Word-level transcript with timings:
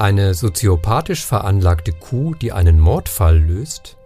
Eine 0.00 0.32
soziopathisch 0.32 1.26
veranlagte 1.26 1.92
Kuh, 1.92 2.32
die 2.32 2.52
einen 2.52 2.80
Mordfall 2.80 3.38
löst? 3.38 3.98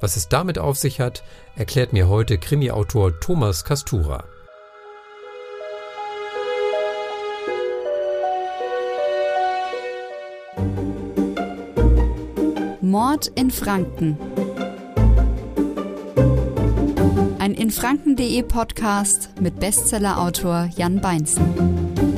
Was 0.00 0.16
es 0.16 0.28
damit 0.28 0.60
auf 0.60 0.76
sich 0.76 1.00
hat, 1.00 1.24
erklärt 1.56 1.92
mir 1.92 2.08
heute 2.08 2.38
Krimi-Autor 2.38 3.18
Thomas 3.18 3.64
Kastura. 3.64 4.22
Mord 12.80 13.26
in 13.34 13.50
Franken. 13.50 14.16
Ein 17.40 17.54
infranken.de 17.54 18.44
Podcast 18.44 19.30
mit 19.40 19.58
Bestsellerautor 19.58 20.70
Jan 20.76 21.00
Beinzen. 21.00 22.13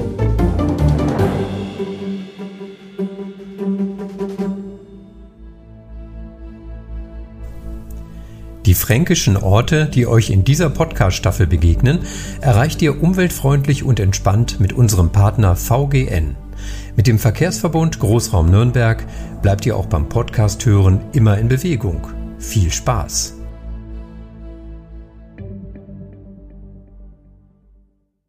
Fränkischen 8.77 9.37
Orte, 9.37 9.87
die 9.87 10.07
euch 10.07 10.31
in 10.31 10.45
dieser 10.45 10.71
Podcast-Staffel 10.71 11.47
begegnen, 11.47 12.01
erreicht 12.41 12.81
ihr 12.83 13.03
umweltfreundlich 13.03 13.83
und 13.83 13.99
entspannt 13.99 14.61
mit 14.61 14.73
unserem 14.73 15.11
Partner 15.11 15.57
VGN. 15.57 16.37
Mit 16.95 17.07
dem 17.07 17.19
Verkehrsverbund 17.19 17.99
Großraum 17.99 18.51
Nürnberg 18.51 19.05
bleibt 19.43 19.67
ihr 19.67 19.77
auch 19.77 19.87
beim 19.87 20.09
Podcast 20.09 20.65
hören 20.65 21.01
immer 21.13 21.39
in 21.39 21.49
Bewegung. 21.49 22.07
Viel 22.39 22.71
Spaß! 22.71 23.35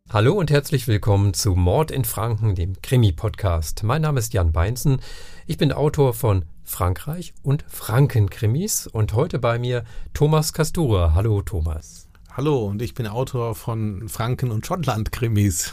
Hallo 0.09 0.33
und 0.33 0.49
herzlich 0.49 0.87
willkommen 0.87 1.33
zu 1.33 1.53
Mord 1.53 1.91
in 1.91 2.05
Franken, 2.05 2.55
dem 2.55 2.81
Krimi-Podcast. 2.81 3.83
Mein 3.83 4.03
Name 4.03 4.19
ist 4.19 4.33
Jan 4.33 4.53
Beinzen. 4.53 5.01
Ich 5.47 5.57
bin 5.57 5.73
Autor 5.73 6.13
von 6.13 6.45
Frankreich 6.67 7.33
und 7.43 7.63
Frankenkrimis 7.69 8.87
und 8.87 9.13
heute 9.13 9.39
bei 9.39 9.57
mir 9.57 9.85
Thomas 10.13 10.51
Kastura. 10.51 11.13
Hallo 11.15 11.41
Thomas. 11.41 12.09
Hallo 12.29 12.65
und 12.65 12.81
ich 12.81 12.93
bin 12.93 13.07
Autor 13.07 13.55
von 13.55 14.09
Franken- 14.09 14.51
und 14.51 14.67
Schottland-Krimis. 14.67 15.71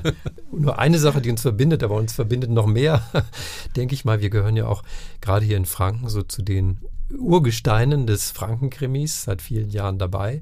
Nur 0.50 0.78
eine 0.78 0.98
Sache, 0.98 1.20
die 1.20 1.30
uns 1.30 1.42
verbindet, 1.42 1.84
aber 1.84 1.94
uns 1.94 2.14
verbindet 2.14 2.50
noch 2.50 2.66
mehr, 2.66 3.02
denke 3.76 3.94
ich 3.94 4.06
mal. 4.06 4.22
Wir 4.22 4.30
gehören 4.30 4.56
ja 4.56 4.66
auch 4.66 4.82
gerade 5.20 5.44
hier 5.44 5.58
in 5.58 5.66
Franken 5.66 6.08
so 6.08 6.22
zu 6.22 6.42
den 6.42 6.80
Urgesteinen 7.16 8.06
des 8.06 8.30
Frankenkrimis, 8.30 9.24
seit 9.24 9.42
vielen 9.42 9.68
Jahren 9.68 9.98
dabei. 9.98 10.40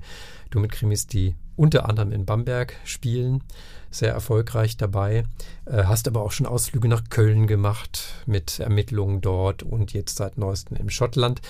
Du 0.50 0.60
mit 0.60 0.70
Krimis, 0.72 1.08
die 1.08 1.34
unter 1.56 1.88
anderem 1.88 2.12
in 2.12 2.24
Bamberg 2.24 2.76
spielen 2.84 3.42
sehr 3.91 4.12
erfolgreich 4.12 4.77
dabei. 4.77 5.25
Äh, 5.64 5.84
hast 5.84 6.08
aber 6.08 6.22
auch 6.22 6.33
schon 6.33 6.47
Ausflüge 6.47 6.89
nach 6.89 7.05
Köln 7.08 7.47
gemacht 7.47 8.14
mit 8.27 8.58
Ermittlungen 8.61 9.20
dort 9.20 9.62
und 9.62 9.92
jetzt 9.92 10.17
seit 10.17 10.39
neuestem 10.39 10.77
im 10.77 10.91
Schottland. 10.91 11.41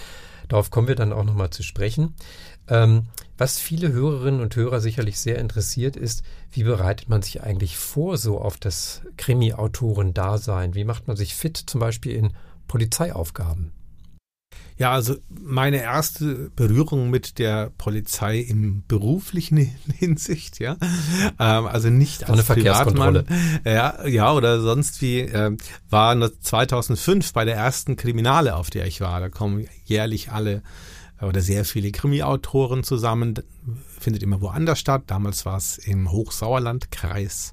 Darauf 0.48 0.70
kommen 0.70 0.88
wir 0.88 0.94
dann 0.94 1.12
auch 1.12 1.24
nochmal 1.24 1.50
zu 1.50 1.62
sprechen. 1.62 2.14
Ähm, 2.68 3.06
was 3.36 3.58
viele 3.58 3.92
Hörerinnen 3.92 4.40
und 4.40 4.56
Hörer 4.56 4.80
sicherlich 4.80 5.18
sehr 5.18 5.38
interessiert 5.38 5.96
ist, 5.96 6.22
wie 6.50 6.64
bereitet 6.64 7.08
man 7.08 7.22
sich 7.22 7.42
eigentlich 7.42 7.76
vor 7.76 8.16
so 8.16 8.40
auf 8.40 8.56
das 8.56 9.02
Krimi-Autoren-Dasein? 9.16 10.74
Wie 10.74 10.84
macht 10.84 11.06
man 11.06 11.16
sich 11.16 11.34
fit 11.34 11.56
zum 11.56 11.80
Beispiel 11.80 12.12
in 12.12 12.32
Polizeiaufgaben? 12.66 13.72
Ja, 14.78 14.92
also 14.92 15.16
meine 15.28 15.82
erste 15.82 16.50
Berührung 16.54 17.10
mit 17.10 17.38
der 17.40 17.70
Polizei 17.78 18.38
im 18.38 18.84
beruflichen 18.86 19.56
Hinsicht, 19.98 20.60
ja, 20.60 20.76
ähm, 21.40 21.66
also 21.66 21.90
nicht 21.90 22.22
als 22.22 22.32
eine 22.32 22.42
Verkehrskontrolle, 22.44 23.24
ja, 23.64 24.06
ja 24.06 24.32
oder 24.32 24.60
sonst 24.60 25.02
wie, 25.02 25.20
äh, 25.20 25.56
war 25.90 26.16
2005 26.40 27.32
bei 27.32 27.44
der 27.44 27.56
ersten 27.56 27.96
Kriminale, 27.96 28.54
auf 28.54 28.70
der 28.70 28.86
ich 28.86 29.00
war. 29.00 29.18
Da 29.18 29.28
kommen 29.28 29.66
jährlich 29.84 30.30
alle 30.30 30.62
oder 31.20 31.40
sehr 31.40 31.64
viele 31.64 31.90
Krimi-Autoren 31.90 32.84
zusammen, 32.84 33.34
findet 33.98 34.22
immer 34.22 34.40
woanders 34.40 34.78
statt. 34.78 35.04
Damals 35.08 35.44
war 35.44 35.56
es 35.56 35.78
im 35.78 36.10
Hochsauerlandkreis 36.10 37.52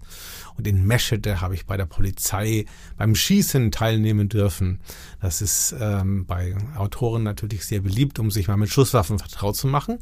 und 0.57 0.67
in 0.67 0.85
Meschede 0.85 1.41
habe 1.41 1.55
ich 1.55 1.65
bei 1.65 1.77
der 1.77 1.85
Polizei 1.85 2.65
beim 2.97 3.15
Schießen 3.15 3.71
teilnehmen 3.71 4.29
dürfen. 4.29 4.79
Das 5.21 5.41
ist 5.41 5.75
ähm, 5.79 6.25
bei 6.25 6.55
Autoren 6.77 7.23
natürlich 7.23 7.65
sehr 7.65 7.81
beliebt, 7.81 8.19
um 8.19 8.31
sich 8.31 8.47
mal 8.47 8.57
mit 8.57 8.69
Schusswaffen 8.69 9.19
vertraut 9.19 9.55
zu 9.55 9.67
machen. 9.67 9.99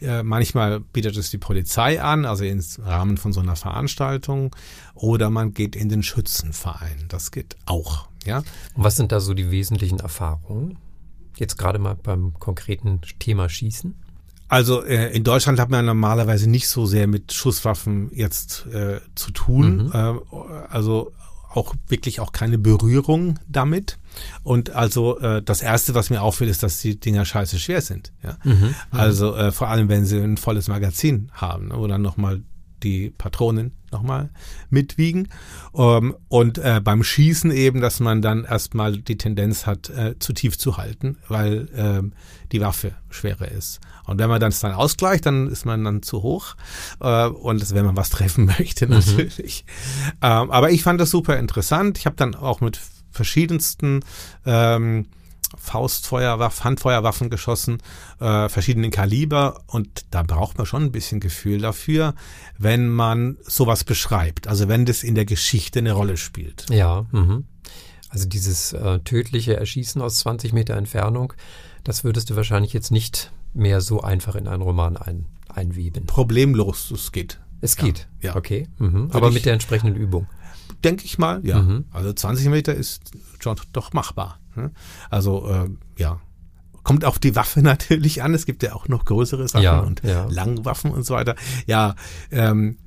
Äh, 0.00 0.22
manchmal 0.22 0.80
bietet 0.80 1.16
es 1.16 1.30
die 1.30 1.38
Polizei 1.38 2.00
an, 2.00 2.24
also 2.24 2.44
im 2.44 2.62
Rahmen 2.78 3.16
von 3.16 3.32
so 3.32 3.40
einer 3.40 3.56
Veranstaltung, 3.56 4.54
oder 4.94 5.30
man 5.30 5.52
geht 5.52 5.76
in 5.76 5.88
den 5.88 6.02
Schützenverein. 6.02 7.06
Das 7.08 7.30
geht 7.30 7.56
auch. 7.66 8.08
Ja. 8.24 8.42
Was 8.76 8.96
sind 8.96 9.12
da 9.12 9.20
so 9.20 9.34
die 9.34 9.50
wesentlichen 9.50 9.98
Erfahrungen? 9.98 10.78
Jetzt 11.40 11.56
gerade 11.56 11.78
mal 11.78 11.96
beim 11.96 12.34
konkreten 12.38 13.00
Thema 13.18 13.48
Schießen? 13.48 13.94
Also 14.48 14.84
äh, 14.84 15.14
in 15.16 15.24
Deutschland 15.24 15.58
hat 15.58 15.70
man 15.70 15.86
normalerweise 15.86 16.50
nicht 16.50 16.68
so 16.68 16.84
sehr 16.84 17.06
mit 17.06 17.32
Schusswaffen 17.32 18.10
jetzt 18.12 18.66
äh, 18.66 19.00
zu 19.14 19.30
tun. 19.30 19.86
Mhm. 19.86 19.92
Äh, 19.92 20.14
also 20.68 21.12
auch 21.52 21.74
wirklich 21.88 22.20
auch 22.20 22.32
keine 22.32 22.58
Berührung 22.58 23.38
damit. 23.48 23.98
Und 24.42 24.70
also 24.70 25.18
äh, 25.18 25.42
das 25.42 25.62
Erste, 25.62 25.94
was 25.94 26.10
mir 26.10 26.22
auffällt, 26.22 26.50
ist, 26.50 26.62
dass 26.62 26.80
die 26.80 26.98
Dinger 26.98 27.24
scheiße 27.24 27.58
schwer 27.58 27.80
sind. 27.80 28.12
Ja? 28.22 28.36
Mhm. 28.44 28.74
Also 28.90 29.34
äh, 29.34 29.50
vor 29.50 29.68
allem, 29.68 29.88
wenn 29.88 30.04
sie 30.04 30.20
ein 30.20 30.36
volles 30.36 30.68
Magazin 30.68 31.30
haben, 31.32 31.68
ne, 31.68 31.74
wo 31.76 31.86
dann 31.86 32.02
nochmal 32.02 32.42
die 32.82 33.10
Patronen 33.10 33.72
nochmal 33.92 34.30
mitwiegen. 34.70 35.28
Um, 35.72 35.82
ähm, 35.82 36.16
und 36.28 36.58
äh, 36.58 36.80
beim 36.82 37.02
Schießen 37.02 37.50
eben, 37.50 37.80
dass 37.80 38.00
man 38.00 38.22
dann 38.22 38.44
erstmal 38.44 38.96
die 38.96 39.18
Tendenz 39.18 39.66
hat, 39.66 39.90
äh, 39.90 40.18
zu 40.18 40.32
tief 40.32 40.58
zu 40.58 40.76
halten, 40.76 41.18
weil 41.28 41.68
äh, 41.74 42.02
die 42.52 42.60
Waffe 42.60 42.92
schwerer 43.08 43.50
ist. 43.50 43.80
Und 44.06 44.18
wenn 44.18 44.28
man 44.28 44.40
dann 44.40 44.52
dann 44.60 44.72
ausgleicht, 44.72 45.26
dann 45.26 45.48
ist 45.48 45.64
man 45.64 45.84
dann 45.84 46.02
zu 46.02 46.22
hoch. 46.22 46.56
Äh, 47.00 47.26
und 47.26 47.60
das, 47.60 47.74
wenn 47.74 47.84
man 47.84 47.96
was 47.96 48.10
treffen 48.10 48.44
möchte, 48.58 48.86
mhm. 48.86 48.94
natürlich. 48.94 49.64
Mhm. 49.66 50.12
Ähm, 50.22 50.50
aber 50.50 50.70
ich 50.70 50.82
fand 50.82 51.00
das 51.00 51.10
super 51.10 51.38
interessant. 51.38 51.98
Ich 51.98 52.06
habe 52.06 52.16
dann 52.16 52.34
auch 52.34 52.60
mit 52.60 52.80
verschiedensten 53.10 54.00
ähm, 54.46 55.06
Faustfeuerwaffen, 55.60 56.64
Handfeuerwaffen 56.64 57.28
geschossen, 57.28 57.78
äh, 58.18 58.48
verschiedenen 58.48 58.90
Kaliber 58.90 59.62
und 59.66 60.06
da 60.10 60.22
braucht 60.22 60.56
man 60.56 60.66
schon 60.66 60.84
ein 60.84 60.92
bisschen 60.92 61.20
Gefühl 61.20 61.58
dafür, 61.58 62.14
wenn 62.58 62.88
man 62.88 63.36
sowas 63.42 63.84
beschreibt, 63.84 64.48
also 64.48 64.68
wenn 64.68 64.86
das 64.86 65.02
in 65.02 65.14
der 65.14 65.26
Geschichte 65.26 65.80
eine 65.80 65.92
Rolle 65.92 66.16
spielt. 66.16 66.66
Ja, 66.70 67.06
mh. 67.12 67.42
also 68.08 68.26
dieses 68.26 68.72
äh, 68.72 69.00
tödliche 69.00 69.56
Erschießen 69.56 70.00
aus 70.00 70.18
20 70.20 70.54
Meter 70.54 70.76
Entfernung, 70.76 71.34
das 71.84 72.04
würdest 72.04 72.30
du 72.30 72.36
wahrscheinlich 72.36 72.72
jetzt 72.72 72.90
nicht 72.90 73.30
mehr 73.52 73.82
so 73.82 74.00
einfach 74.00 74.36
in 74.36 74.48
einen 74.48 74.62
Roman 74.62 74.96
ein, 74.96 75.26
einweben. 75.48 76.06
Problemlos, 76.06 76.90
es 76.90 77.12
geht. 77.12 77.38
Es 77.60 77.76
geht, 77.76 78.08
ja. 78.22 78.34
Okay, 78.34 78.68
mhm. 78.78 79.10
aber 79.12 79.30
mit 79.30 79.44
der 79.44 79.52
entsprechenden 79.52 79.94
Übung. 79.94 80.26
Denke 80.82 81.04
ich 81.04 81.18
mal, 81.18 81.44
ja. 81.44 81.60
Mhm. 81.60 81.84
Also 81.90 82.12
20 82.12 82.48
Meter 82.48 82.74
ist 82.74 83.10
schon 83.38 83.56
doch 83.72 83.92
machbar. 83.92 84.38
Ne? 84.60 84.70
Also 85.10 85.48
äh, 85.48 85.68
ja, 86.00 86.20
kommt 86.82 87.04
auf 87.04 87.18
die 87.18 87.36
Waffe 87.36 87.62
natürlich 87.62 88.22
an. 88.22 88.34
Es 88.34 88.46
gibt 88.46 88.62
ja 88.62 88.74
auch 88.74 88.88
noch 88.88 89.04
größere 89.04 89.48
Sachen 89.48 89.62
ja, 89.62 89.80
und 89.80 90.02
ja. 90.02 90.26
Langwaffen 90.30 90.90
und 90.90 91.04
so 91.04 91.14
weiter. 91.14 91.34
Ja, 91.66 91.94
ähm, 92.30 92.78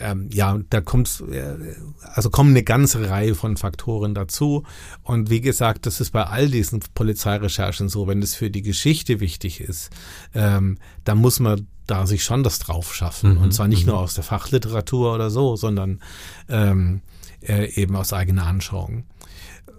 ähm, 0.00 0.28
ja, 0.32 0.58
da 0.68 0.80
kommt, 0.80 1.22
äh, 1.30 1.56
also 2.02 2.30
kommen 2.30 2.50
eine 2.50 2.62
ganze 2.62 3.08
Reihe 3.08 3.34
von 3.34 3.56
Faktoren 3.56 4.14
dazu. 4.14 4.64
Und 5.02 5.30
wie 5.30 5.40
gesagt, 5.40 5.86
das 5.86 6.00
ist 6.00 6.10
bei 6.10 6.24
all 6.24 6.48
diesen 6.48 6.80
Polizeirecherchen 6.94 7.88
so, 7.88 8.06
wenn 8.06 8.22
es 8.22 8.34
für 8.34 8.50
die 8.50 8.62
Geschichte 8.62 9.20
wichtig 9.20 9.60
ist, 9.60 9.90
ähm, 10.34 10.78
dann 11.04 11.18
muss 11.18 11.40
man 11.40 11.66
da 11.86 12.06
sich 12.06 12.24
schon 12.24 12.42
das 12.42 12.58
drauf 12.58 12.94
schaffen. 12.94 13.34
Mhm, 13.34 13.42
und 13.42 13.54
zwar 13.54 13.68
nicht 13.68 13.86
mhm. 13.86 13.92
nur 13.92 14.00
aus 14.00 14.14
der 14.14 14.24
Fachliteratur 14.24 15.14
oder 15.14 15.30
so, 15.30 15.56
sondern 15.56 16.00
ähm, 16.48 17.02
äh, 17.42 17.70
eben 17.74 17.96
aus 17.96 18.12
eigener 18.12 18.46
Anschauung. 18.46 19.04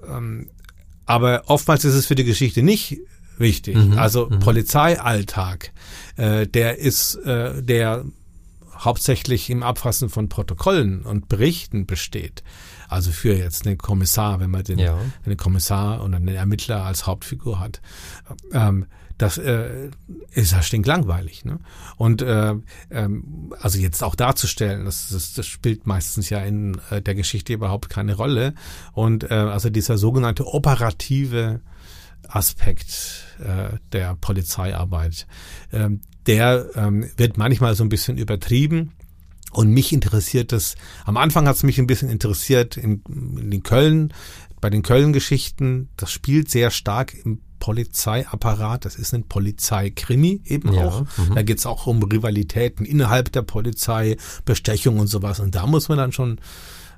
Ähm, 0.08 0.50
aber 1.06 1.44
oftmals 1.48 1.86
ist 1.86 1.96
es 1.96 2.06
für 2.06 2.16
die 2.16 2.24
Geschichte 2.24 2.64
nicht 2.64 3.00
wichtig. 3.38 3.76
Mhm, 3.76 3.98
also 3.98 4.30
mhm. 4.30 4.40
Polizeialltag, 4.40 5.72
äh, 6.16 6.48
der 6.48 6.78
ist 6.78 7.16
äh, 7.16 7.62
der 7.62 8.06
hauptsächlich 8.78 9.50
im 9.50 9.64
Abfassen 9.64 10.10
von 10.10 10.30
Protokollen 10.30 11.04
und 11.04 11.30
Berichten 11.30 11.86
besteht. 11.86 12.44
Also 12.88 13.12
für 13.12 13.36
jetzt 13.36 13.66
einen 13.66 13.78
Kommissar, 13.78 14.40
wenn 14.40 14.50
man 14.50 14.64
den, 14.64 14.80
ja. 14.80 14.98
einen 15.26 15.38
Kommissar 15.38 16.04
oder 16.04 16.18
einen 16.18 16.28
Ermittler 16.30 16.84
als 16.84 17.06
Hauptfigur 17.06 17.60
hat. 17.60 17.80
Ähm, 18.52 18.88
das 19.22 19.38
äh, 19.38 19.90
ist 20.32 20.52
ja 20.52 20.64
stinklangweilig. 20.64 21.46
Ne? 21.46 21.60
Und 21.96 22.24
äh, 22.24 22.56
ähm, 22.90 23.54
also 23.60 23.78
jetzt 23.78 24.04
auch 24.04 24.16
darzustellen, 24.16 24.86
das, 24.86 25.10
das, 25.10 25.34
das 25.34 25.46
spielt 25.46 25.86
meistens 25.86 26.30
ja 26.32 26.40
in 26.40 26.82
äh, 26.90 27.02
der 27.02 27.14
Geschichte 27.14 27.54
überhaupt 27.54 27.90
keine 27.90 28.16
Rolle. 28.16 28.56
Und 28.94 29.30
äh, 29.30 29.34
also 29.34 29.70
dieser 29.70 30.00
sogenannte 30.00 30.48
operative 30.48 31.62
Aspekt 32.28 33.38
äh, 33.40 33.78
der 33.92 34.16
Polizeiarbeit, 34.16 35.28
ähm, 35.72 36.02
der 36.26 36.68
ähm, 36.76 37.08
wird 37.18 37.38
manchmal 37.38 37.76
so 37.76 37.84
ein 37.84 37.90
bisschen 37.90 38.18
übertrieben. 38.18 38.94
Und 39.52 39.70
mich 39.70 39.94
interessiert 39.94 40.52
es, 40.54 40.76
am 41.06 41.18
Anfang 41.18 41.48
hat 41.48 41.58
es 41.58 41.64
mich 41.64 41.78
ein 41.78 41.88
bisschen 41.88 42.10
interessiert 42.10 42.78
in, 42.78 43.04
in 43.08 43.52
den 43.52 43.64
Köln, 43.64 44.14
bei 44.62 44.70
den 44.70 44.82
Köln-Geschichten, 44.82 45.90
das 45.98 46.12
spielt 46.12 46.50
sehr 46.50 46.72
stark 46.72 47.14
im 47.26 47.42
Polizeiapparat. 47.62 48.84
Das 48.84 48.96
ist 48.96 49.14
ein 49.14 49.24
Polizeikrimi 49.24 50.42
eben 50.44 50.74
ja, 50.74 50.86
auch. 50.86 51.02
Mhm. 51.02 51.36
Da 51.36 51.44
geht's 51.44 51.66
auch 51.66 51.88
um 51.88 52.04
Rivalitäten 52.04 52.86
innerhalb 52.86 53.32
der 53.32 53.44
Polizei, 53.44 54.18
Bestechung 54.44 55.00
und 55.00 55.08
sowas. 55.08 55.40
Und 55.40 55.56
da 55.56 55.66
muss 55.68 55.88
man 55.88 55.98
dann 55.98 56.12
schon, 56.12 56.40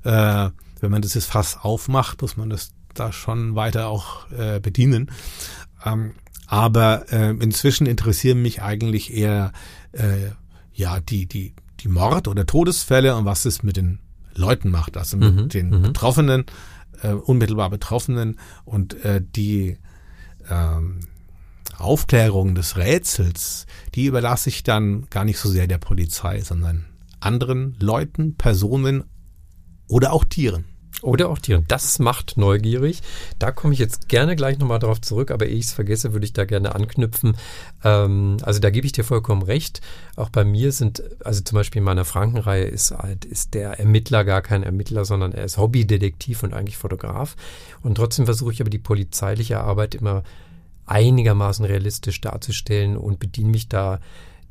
äh, 0.03 0.49
wenn 0.79 0.91
man 0.91 1.03
das 1.03 1.13
jetzt 1.13 1.27
fast 1.27 1.63
aufmacht, 1.63 2.23
muss 2.23 2.37
man 2.37 2.49
das 2.49 2.71
da 2.95 3.11
schon 3.11 3.55
weiter 3.55 3.87
auch 3.87 4.31
äh, 4.31 4.59
bedienen. 4.59 5.11
Ähm, 5.85 6.13
aber 6.47 7.11
äh, 7.11 7.31
inzwischen 7.31 7.85
interessieren 7.85 8.41
mich 8.41 8.61
eigentlich 8.61 9.13
eher 9.13 9.51
äh, 9.91 10.31
ja 10.73 10.99
die 10.99 11.25
die 11.25 11.53
die 11.81 11.87
Mord- 11.89 12.27
oder 12.27 12.45
Todesfälle 12.45 13.15
und 13.15 13.25
was 13.25 13.45
es 13.45 13.63
mit 13.63 13.75
den 13.75 13.99
Leuten 14.35 14.71
macht, 14.71 14.95
also 14.95 15.17
mit 15.17 15.35
mhm, 15.35 15.49
den 15.49 15.69
mhm. 15.69 15.81
Betroffenen, 15.81 16.45
äh, 17.01 17.11
unmittelbar 17.11 17.69
Betroffenen 17.69 18.39
und 18.65 18.93
äh, 19.03 19.21
die 19.21 19.77
ähm, 20.49 20.99
Aufklärung 21.77 22.55
des 22.55 22.77
Rätsels, 22.77 23.65
die 23.95 24.05
überlasse 24.05 24.49
ich 24.49 24.63
dann 24.63 25.07
gar 25.09 25.25
nicht 25.25 25.37
so 25.37 25.49
sehr 25.49 25.67
der 25.67 25.77
Polizei, 25.79 26.41
sondern 26.41 26.85
anderen 27.19 27.75
Leuten, 27.79 28.35
Personen 28.35 29.03
oder 29.87 30.13
auch 30.13 30.23
Tieren. 30.23 30.65
Oder 31.03 31.29
auch 31.29 31.37
Tieren. 31.37 31.65
Das 31.67 31.99
macht 31.99 32.37
neugierig. 32.37 33.01
Da 33.37 33.51
komme 33.51 33.73
ich 33.73 33.79
jetzt 33.79 34.07
gerne 34.07 34.37
gleich 34.37 34.57
nochmal 34.57 34.79
drauf 34.79 35.01
zurück, 35.01 35.31
aber 35.31 35.47
ehe 35.47 35.57
ich 35.57 35.65
es 35.65 35.73
vergesse, 35.73 36.13
würde 36.13 36.25
ich 36.25 36.31
da 36.31 36.45
gerne 36.45 36.75
anknüpfen. 36.75 37.35
Ähm, 37.83 38.37
also 38.41 38.61
da 38.61 38.69
gebe 38.69 38.85
ich 38.85 38.93
dir 38.93 39.03
vollkommen 39.03 39.41
recht. 39.41 39.81
Auch 40.15 40.29
bei 40.29 40.45
mir 40.45 40.71
sind, 40.71 41.03
also 41.25 41.41
zum 41.41 41.57
Beispiel 41.57 41.79
in 41.79 41.83
meiner 41.83 42.05
Frankenreihe 42.05 42.63
ist 42.63 42.91
halt, 42.91 43.25
ist 43.25 43.53
der 43.53 43.79
Ermittler 43.81 44.23
gar 44.23 44.41
kein 44.41 44.63
Ermittler, 44.63 45.03
sondern 45.03 45.33
er 45.33 45.43
ist 45.43 45.57
Hobbydetektiv 45.57 46.41
und 46.41 46.53
eigentlich 46.53 46.77
Fotograf. 46.77 47.35
Und 47.81 47.95
trotzdem 47.95 48.23
versuche 48.23 48.53
ich 48.53 48.61
aber 48.61 48.69
die 48.69 48.79
polizeiliche 48.79 49.59
Arbeit 49.59 49.95
immer 49.95 50.23
einigermaßen 50.85 51.65
realistisch 51.65 52.21
darzustellen 52.21 52.95
und 52.95 53.19
bediene 53.19 53.49
mich 53.49 53.67
da 53.67 53.99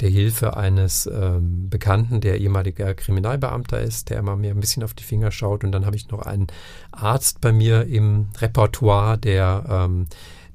der 0.01 0.09
Hilfe 0.11 0.57
eines 0.57 1.07
ähm, 1.07 1.69
Bekannten, 1.69 2.21
der 2.21 2.41
ehemaliger 2.41 2.95
Kriminalbeamter 2.95 3.81
ist, 3.81 4.11
der 4.11 4.19
immer 4.19 4.37
mir 4.37 4.51
ein 4.51 4.61
bisschen 4.61 4.83
auf 4.83 4.95
die 4.95 5.05
Finger 5.05 5.31
schaut. 5.31 5.65
Und 5.65 5.73
dann 5.73 5.87
habe 5.87 5.97
ich 5.97 6.09
noch 6.09 6.23
einen 6.23 6.47
Arzt 6.91 7.41
bei 7.41 7.53
mir 7.53 7.87
im 7.87 8.29
Repertoire, 8.41 9.19
der 9.19 9.65
ähm, 9.69 10.07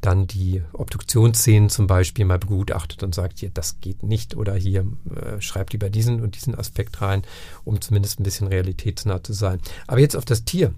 dann 0.02 0.28
die 0.28 0.62
Obduktionsszenen 0.74 1.70
zum 1.70 1.88
Beispiel 1.88 2.26
mal 2.26 2.40
begutachtet 2.40 3.04
und 3.04 3.16
sagt, 3.16 3.40
hier, 3.40 3.50
das 3.50 3.80
geht 3.82 4.04
nicht 4.04 4.36
oder 4.36 4.54
hier 4.54 4.86
äh, 5.16 5.42
schreibt 5.42 5.74
lieber 5.74 5.90
diesen 5.90 6.22
und 6.22 6.36
diesen 6.36 6.56
Aspekt 6.56 7.02
rein, 7.02 7.24
um 7.64 7.82
zumindest 7.82 8.20
ein 8.20 8.24
bisschen 8.24 8.48
realitätsnah 8.48 9.24
zu 9.24 9.34
sein. 9.34 9.60
Aber 9.88 10.00
jetzt 10.00 10.16
auf 10.16 10.26
das 10.26 10.46
Tier. 10.46 10.74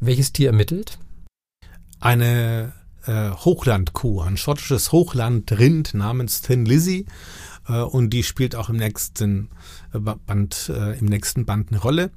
Welches 0.00 0.32
Tier 0.32 0.48
ermittelt? 0.48 0.98
Eine 2.00 2.72
äh, 3.06 3.30
Hochlandkuh, 3.30 4.20
ein 4.20 4.36
schottisches 4.36 4.92
Hochlandrind 4.92 5.94
namens 5.94 6.42
Thin 6.42 6.66
Lizzy 6.66 7.06
und 7.74 8.10
die 8.10 8.22
spielt 8.22 8.54
auch 8.56 8.68
im 8.68 8.76
nächsten 8.76 9.50
äh, 9.92 9.98
Band, 9.98 10.70
äh, 10.74 10.98
im 10.98 11.06
nächsten 11.06 11.44
Band 11.44 11.70
eine 11.70 11.80
Rolle. 11.80 12.10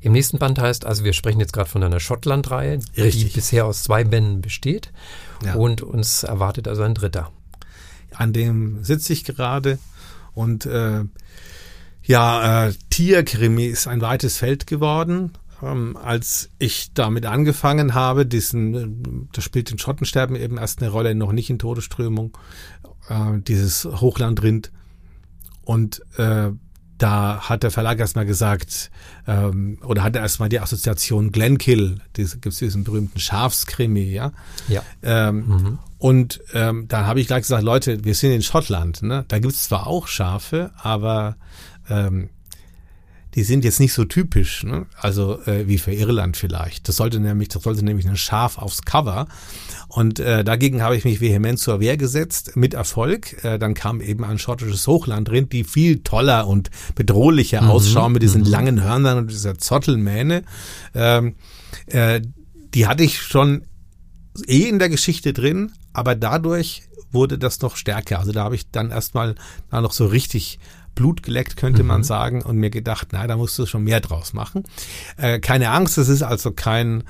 Im 0.00 0.12
nächsten 0.12 0.38
Band 0.38 0.58
heißt, 0.58 0.86
also 0.86 1.04
wir 1.04 1.12
sprechen 1.12 1.40
jetzt 1.40 1.52
gerade 1.52 1.68
von 1.68 1.82
einer 1.82 2.00
Schottland-Reihe, 2.00 2.78
die 2.96 3.24
bisher 3.24 3.66
aus 3.66 3.82
zwei 3.82 4.04
Bänden 4.04 4.40
besteht 4.40 4.90
ja. 5.44 5.54
und 5.54 5.82
uns 5.82 6.22
erwartet 6.22 6.66
also 6.66 6.82
ein 6.82 6.94
dritter. 6.94 7.30
An 8.14 8.32
dem 8.32 8.82
sitze 8.82 9.12
ich 9.12 9.24
gerade 9.24 9.78
und 10.34 10.64
äh, 10.64 11.04
ja, 12.02 12.66
äh, 12.68 12.72
Tierkrimi 12.90 13.66
ist 13.66 13.86
ein 13.86 14.00
weites 14.00 14.38
Feld 14.38 14.66
geworden. 14.66 15.32
Ähm, 15.62 15.96
als 15.96 16.50
ich 16.58 16.92
damit 16.94 17.26
angefangen 17.26 17.94
habe, 17.94 18.26
diesen, 18.26 19.28
das 19.32 19.44
spielt 19.44 19.70
in 19.70 19.78
Schottensterben 19.78 20.36
eben 20.36 20.58
erst 20.58 20.82
eine 20.82 20.90
Rolle, 20.90 21.14
noch 21.14 21.32
nicht 21.32 21.50
in 21.50 21.58
Todesströmung, 21.58 22.36
äh, 23.08 23.40
dieses 23.40 23.84
Hochlandrind 23.84 24.70
und 25.66 26.00
äh, 26.16 26.52
da 26.96 27.40
hat 27.40 27.62
der 27.62 27.70
Verlag 27.70 27.98
erstmal 27.98 28.24
gesagt, 28.24 28.90
ähm, 29.26 29.78
oder 29.84 30.02
hat 30.02 30.16
er 30.16 30.22
erstmal 30.22 30.48
die 30.48 30.60
Assoziation 30.60 31.32
Glenkill, 31.32 31.98
gibt 32.14 32.46
es 32.46 32.58
diesen 32.58 32.84
berühmten 32.84 33.20
Schafskrimi, 33.20 34.04
ja. 34.04 34.32
Ja. 34.68 34.82
Ähm, 35.02 35.46
mhm. 35.46 35.78
Und 35.98 36.40
ähm, 36.54 36.88
dann 36.88 37.06
habe 37.06 37.20
ich 37.20 37.26
gleich 37.26 37.42
gesagt, 37.42 37.64
Leute, 37.64 38.04
wir 38.04 38.14
sind 38.14 38.32
in 38.32 38.42
Schottland, 38.42 39.02
ne? 39.02 39.24
Da 39.28 39.38
gibt 39.38 39.54
es 39.54 39.64
zwar 39.64 39.86
auch 39.86 40.06
Schafe, 40.06 40.70
aber 40.76 41.36
ähm, 41.90 42.30
die 43.36 43.42
sind 43.42 43.66
jetzt 43.66 43.80
nicht 43.80 43.92
so 43.92 44.06
typisch, 44.06 44.64
ne? 44.64 44.86
also 44.98 45.38
äh, 45.42 45.68
wie 45.68 45.76
für 45.76 45.92
Irland 45.92 46.38
vielleicht. 46.38 46.88
Das 46.88 46.96
sollte 46.96 47.20
nämlich, 47.20 47.48
das 47.48 47.62
sollte 47.62 47.84
nämlich 47.84 48.08
ein 48.08 48.16
Schaf 48.16 48.56
aufs 48.56 48.82
Cover. 48.82 49.28
Und 49.88 50.18
äh, 50.18 50.42
dagegen 50.42 50.82
habe 50.82 50.96
ich 50.96 51.04
mich 51.04 51.20
vehement 51.20 51.58
zur 51.58 51.78
Wehr 51.78 51.98
gesetzt, 51.98 52.56
mit 52.56 52.72
Erfolg. 52.72 53.44
Äh, 53.44 53.58
dann 53.58 53.74
kam 53.74 54.00
eben 54.00 54.24
ein 54.24 54.38
schottisches 54.38 54.86
Hochlandrind, 54.86 55.52
die 55.52 55.64
viel 55.64 56.02
toller 56.02 56.46
und 56.46 56.70
bedrohlicher 56.94 57.60
mhm. 57.60 57.68
ausschauen 57.68 58.12
mit 58.12 58.22
diesen 58.22 58.40
mhm. 58.40 58.48
langen 58.48 58.82
Hörnern 58.82 59.18
und 59.18 59.30
dieser 59.30 59.58
Zottelmähne. 59.58 60.42
Ähm, 60.94 61.36
äh, 61.88 62.22
die 62.72 62.86
hatte 62.86 63.04
ich 63.04 63.20
schon 63.20 63.66
eh 64.46 64.62
in 64.62 64.78
der 64.78 64.88
Geschichte 64.88 65.34
drin, 65.34 65.72
aber 65.92 66.14
dadurch 66.14 66.84
wurde 67.12 67.36
das 67.36 67.60
noch 67.60 67.76
stärker. 67.76 68.18
Also 68.18 68.32
da 68.32 68.44
habe 68.44 68.54
ich 68.54 68.70
dann 68.70 68.90
erstmal 68.90 69.34
da 69.70 69.82
noch 69.82 69.92
so 69.92 70.06
richtig 70.06 70.58
Blut 70.96 71.22
geleckt, 71.22 71.56
könnte 71.56 71.82
mhm. 71.82 71.88
man 71.88 72.02
sagen, 72.02 72.42
und 72.42 72.56
mir 72.56 72.70
gedacht, 72.70 73.08
na, 73.12 73.24
da 73.28 73.36
musst 73.36 73.56
du 73.60 73.66
schon 73.66 73.84
mehr 73.84 74.00
draus 74.00 74.32
machen. 74.32 74.64
Äh, 75.16 75.38
keine 75.38 75.70
Angst, 75.70 75.96
es 75.98 76.08
ist 76.08 76.22
also 76.22 76.50
kein 76.50 77.04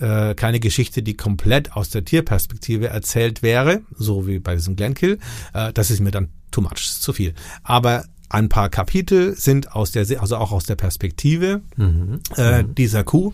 äh, 0.00 0.34
keine 0.34 0.60
Geschichte, 0.60 1.02
die 1.02 1.14
komplett 1.14 1.72
aus 1.72 1.90
der 1.90 2.04
Tierperspektive 2.04 2.88
erzählt 2.88 3.42
wäre, 3.42 3.80
so 3.96 4.26
wie 4.26 4.38
bei 4.38 4.54
diesem 4.54 4.76
Glenkill. 4.76 5.18
Äh, 5.54 5.72
das 5.72 5.90
ist 5.90 6.00
mir 6.00 6.10
dann 6.10 6.28
too 6.50 6.60
much, 6.60 7.00
zu 7.00 7.12
viel. 7.12 7.34
Aber 7.62 8.04
ein 8.28 8.48
paar 8.48 8.68
Kapitel 8.68 9.34
sind 9.36 9.72
aus 9.72 9.92
der, 9.92 10.06
also 10.20 10.36
auch 10.36 10.52
aus 10.52 10.64
der 10.64 10.76
Perspektive 10.76 11.62
mhm. 11.76 12.20
Äh, 12.36 12.62
mhm. 12.62 12.74
dieser 12.74 13.04
Kuh 13.04 13.32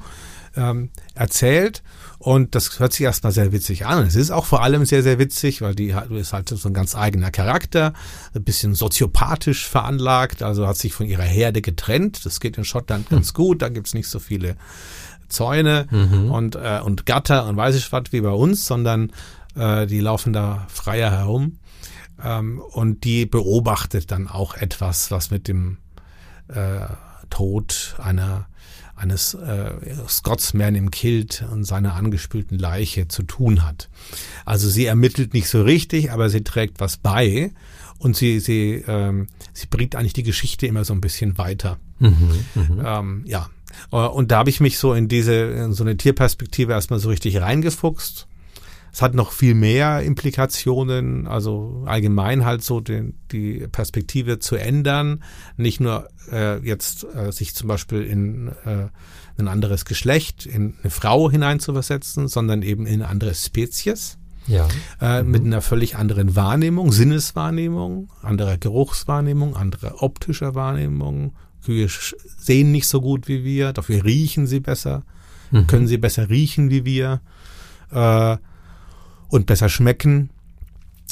ähm, 0.56 0.90
erzählt. 1.14 1.82
Und 2.18 2.54
das 2.54 2.78
hört 2.78 2.92
sich 2.92 3.02
erstmal 3.02 3.32
sehr 3.32 3.52
witzig 3.52 3.84
an. 3.86 4.06
Es 4.06 4.16
ist 4.16 4.30
auch 4.30 4.46
vor 4.46 4.62
allem 4.62 4.86
sehr, 4.86 5.02
sehr 5.02 5.18
witzig, 5.18 5.60
weil 5.60 5.74
die 5.74 5.94
ist 6.10 6.32
halt 6.32 6.48
so 6.48 6.68
ein 6.68 6.74
ganz 6.74 6.94
eigener 6.94 7.30
Charakter, 7.30 7.92
ein 8.34 8.44
bisschen 8.44 8.74
soziopathisch 8.74 9.68
veranlagt, 9.68 10.42
also 10.42 10.66
hat 10.66 10.78
sich 10.78 10.94
von 10.94 11.06
ihrer 11.06 11.22
Herde 11.22 11.60
getrennt. 11.60 12.24
Das 12.24 12.40
geht 12.40 12.56
in 12.56 12.64
Schottland 12.64 13.10
hm. 13.10 13.18
ganz 13.18 13.34
gut, 13.34 13.60
da 13.60 13.68
gibt's 13.68 13.94
nicht 13.94 14.08
so 14.08 14.18
viele 14.18 14.56
Zäune 15.28 15.86
mhm. 15.90 16.30
und, 16.30 16.54
äh, 16.54 16.80
und 16.82 17.06
Gatter 17.06 17.46
und 17.46 17.56
weiß 17.56 17.74
ich 17.74 17.90
was 17.92 18.04
wie 18.10 18.20
bei 18.20 18.30
uns, 18.30 18.66
sondern 18.66 19.10
äh, 19.56 19.86
die 19.86 20.00
laufen 20.00 20.32
da 20.32 20.66
freier 20.68 21.10
herum. 21.10 21.58
Ähm, 22.22 22.60
und 22.60 23.04
die 23.04 23.26
beobachtet 23.26 24.10
dann 24.10 24.28
auch 24.28 24.54
etwas, 24.54 25.10
was 25.10 25.30
mit 25.30 25.48
dem 25.48 25.78
äh, 26.48 26.86
Tod 27.30 27.96
einer 27.98 28.46
eines 28.96 29.34
äh, 29.34 29.72
Scotsman 30.08 30.74
im 30.74 30.90
Kilt 30.90 31.44
und 31.50 31.64
seiner 31.64 31.94
angespülten 31.94 32.58
Leiche 32.58 33.08
zu 33.08 33.22
tun 33.22 33.64
hat. 33.64 33.88
Also 34.44 34.68
sie 34.68 34.86
ermittelt 34.86 35.34
nicht 35.34 35.48
so 35.48 35.62
richtig, 35.62 36.12
aber 36.12 36.30
sie 36.30 36.44
trägt 36.44 36.80
was 36.80 36.96
bei 36.96 37.52
und 37.98 38.16
sie 38.16 38.40
sie 38.40 38.84
ähm, 38.86 39.28
sie 39.52 39.66
bringt 39.66 39.96
eigentlich 39.96 40.12
die 40.12 40.22
Geschichte 40.22 40.66
immer 40.66 40.84
so 40.84 40.92
ein 40.92 41.00
bisschen 41.00 41.38
weiter. 41.38 41.78
Mhm, 41.98 42.44
mh. 42.54 42.98
ähm, 42.98 43.22
ja, 43.26 43.48
äh, 43.92 43.96
und 43.96 44.30
da 44.30 44.38
habe 44.38 44.50
ich 44.50 44.60
mich 44.60 44.78
so 44.78 44.94
in 44.94 45.08
diese 45.08 45.34
in 45.34 45.72
so 45.72 45.84
eine 45.84 45.96
Tierperspektive 45.96 46.72
erstmal 46.72 46.98
so 46.98 47.08
richtig 47.08 47.40
reingefuchst 47.40 48.28
es 48.94 49.02
hat 49.02 49.12
noch 49.12 49.32
viel 49.32 49.56
mehr 49.56 50.02
Implikationen, 50.02 51.26
also 51.26 51.82
allgemein 51.84 52.44
halt 52.44 52.62
so 52.62 52.78
den, 52.78 53.14
die 53.32 53.66
Perspektive 53.66 54.38
zu 54.38 54.54
ändern, 54.54 55.24
nicht 55.56 55.80
nur 55.80 56.08
äh, 56.30 56.64
jetzt 56.64 57.04
äh, 57.12 57.32
sich 57.32 57.56
zum 57.56 57.66
Beispiel 57.66 58.02
in 58.02 58.52
äh, 58.64 58.86
ein 59.36 59.48
anderes 59.48 59.84
Geschlecht, 59.84 60.46
in 60.46 60.74
eine 60.80 60.90
Frau 60.90 61.28
hineinzuversetzen, 61.28 62.28
sondern 62.28 62.62
eben 62.62 62.86
in 62.86 63.02
eine 63.02 63.08
andere 63.08 63.34
Spezies. 63.34 64.16
Ja. 64.46 64.68
Äh, 65.00 65.24
mhm. 65.24 65.30
Mit 65.32 65.44
einer 65.44 65.60
völlig 65.60 65.96
anderen 65.96 66.36
Wahrnehmung, 66.36 66.92
Sinneswahrnehmung, 66.92 68.12
anderer 68.22 68.58
Geruchswahrnehmung, 68.58 69.56
anderer 69.56 70.04
optischer 70.04 70.54
Wahrnehmung. 70.54 71.34
Kühe 71.64 71.88
sehen 72.38 72.70
nicht 72.70 72.86
so 72.86 73.00
gut 73.00 73.26
wie 73.26 73.42
wir, 73.42 73.72
dafür 73.72 74.04
riechen 74.04 74.46
sie 74.46 74.60
besser, 74.60 75.02
mhm. 75.50 75.66
können 75.66 75.88
sie 75.88 75.98
besser 75.98 76.30
riechen 76.30 76.70
wie 76.70 76.84
wir. 76.84 77.22
Äh, 77.90 78.36
und 79.28 79.46
besser 79.46 79.68
schmecken 79.68 80.30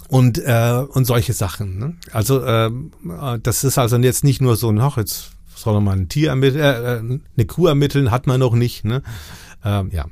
und 0.09 0.39
äh, 0.39 0.85
und 0.89 1.05
solche 1.05 1.33
Sachen. 1.33 1.79
Ne? 1.79 1.95
Also 2.13 2.43
äh, 2.45 2.71
das 3.43 3.65
ist 3.65 3.79
also 3.79 3.97
jetzt 3.99 4.25
nicht 4.25 4.41
nur 4.41 4.57
so, 4.57 4.71
ach 4.79 4.97
jetzt 4.97 5.33
soll 5.55 5.81
man 5.81 6.01
ein 6.01 6.09
Tier 6.09 6.31
ermitteln, 6.31 6.63
äh, 6.63 6.97
äh, 6.97 6.99
eine 7.37 7.47
Kuh 7.47 7.67
ermitteln, 7.67 8.11
hat 8.11 8.27
man 8.27 8.41
noch 8.41 8.55
nicht. 8.55 8.85
Ne? 8.85 9.03
Ähm, 9.65 9.91
ja, 9.93 10.07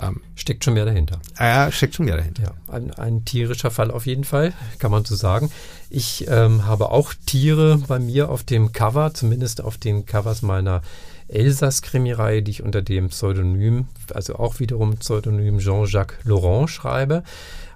Ähm, 0.00 0.20
steckt 0.34 0.64
schon 0.64 0.74
mehr 0.74 0.84
dahinter. 0.84 1.20
Ja, 1.38 1.70
steckt 1.70 1.94
schon 1.94 2.06
mehr 2.06 2.16
dahinter. 2.16 2.42
Ja, 2.42 2.74
ein, 2.74 2.90
ein 2.94 3.24
tierischer 3.24 3.70
Fall 3.70 3.90
auf 3.90 4.06
jeden 4.06 4.24
Fall, 4.24 4.52
kann 4.78 4.90
man 4.90 5.04
so 5.04 5.14
sagen. 5.14 5.50
Ich 5.90 6.26
ähm, 6.28 6.64
habe 6.66 6.90
auch 6.90 7.14
Tiere 7.26 7.78
bei 7.86 7.98
mir 7.98 8.28
auf 8.30 8.42
dem 8.42 8.72
Cover, 8.72 9.14
zumindest 9.14 9.62
auf 9.62 9.78
den 9.78 10.04
Covers 10.04 10.42
meiner 10.42 10.82
Elsass-Krimireihe, 11.28 12.42
die 12.42 12.50
ich 12.50 12.62
unter 12.62 12.82
dem 12.82 13.08
Pseudonym, 13.08 13.88
also 14.14 14.36
auch 14.36 14.60
wiederum 14.60 14.96
Pseudonym 14.96 15.58
Jean-Jacques 15.58 16.18
Laurent 16.24 16.70
schreibe. 16.70 17.22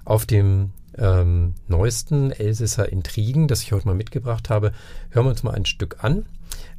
Auf 0.05 0.25
dem 0.25 0.71
ähm, 0.97 1.53
neuesten 1.67 2.31
Elsässer 2.31 2.91
Intrigen, 2.91 3.47
das 3.47 3.61
ich 3.63 3.71
heute 3.71 3.87
mal 3.87 3.95
mitgebracht 3.95 4.49
habe, 4.49 4.71
hören 5.09 5.25
wir 5.25 5.31
uns 5.31 5.43
mal 5.43 5.53
ein 5.53 5.65
Stück 5.65 6.03
an. 6.03 6.25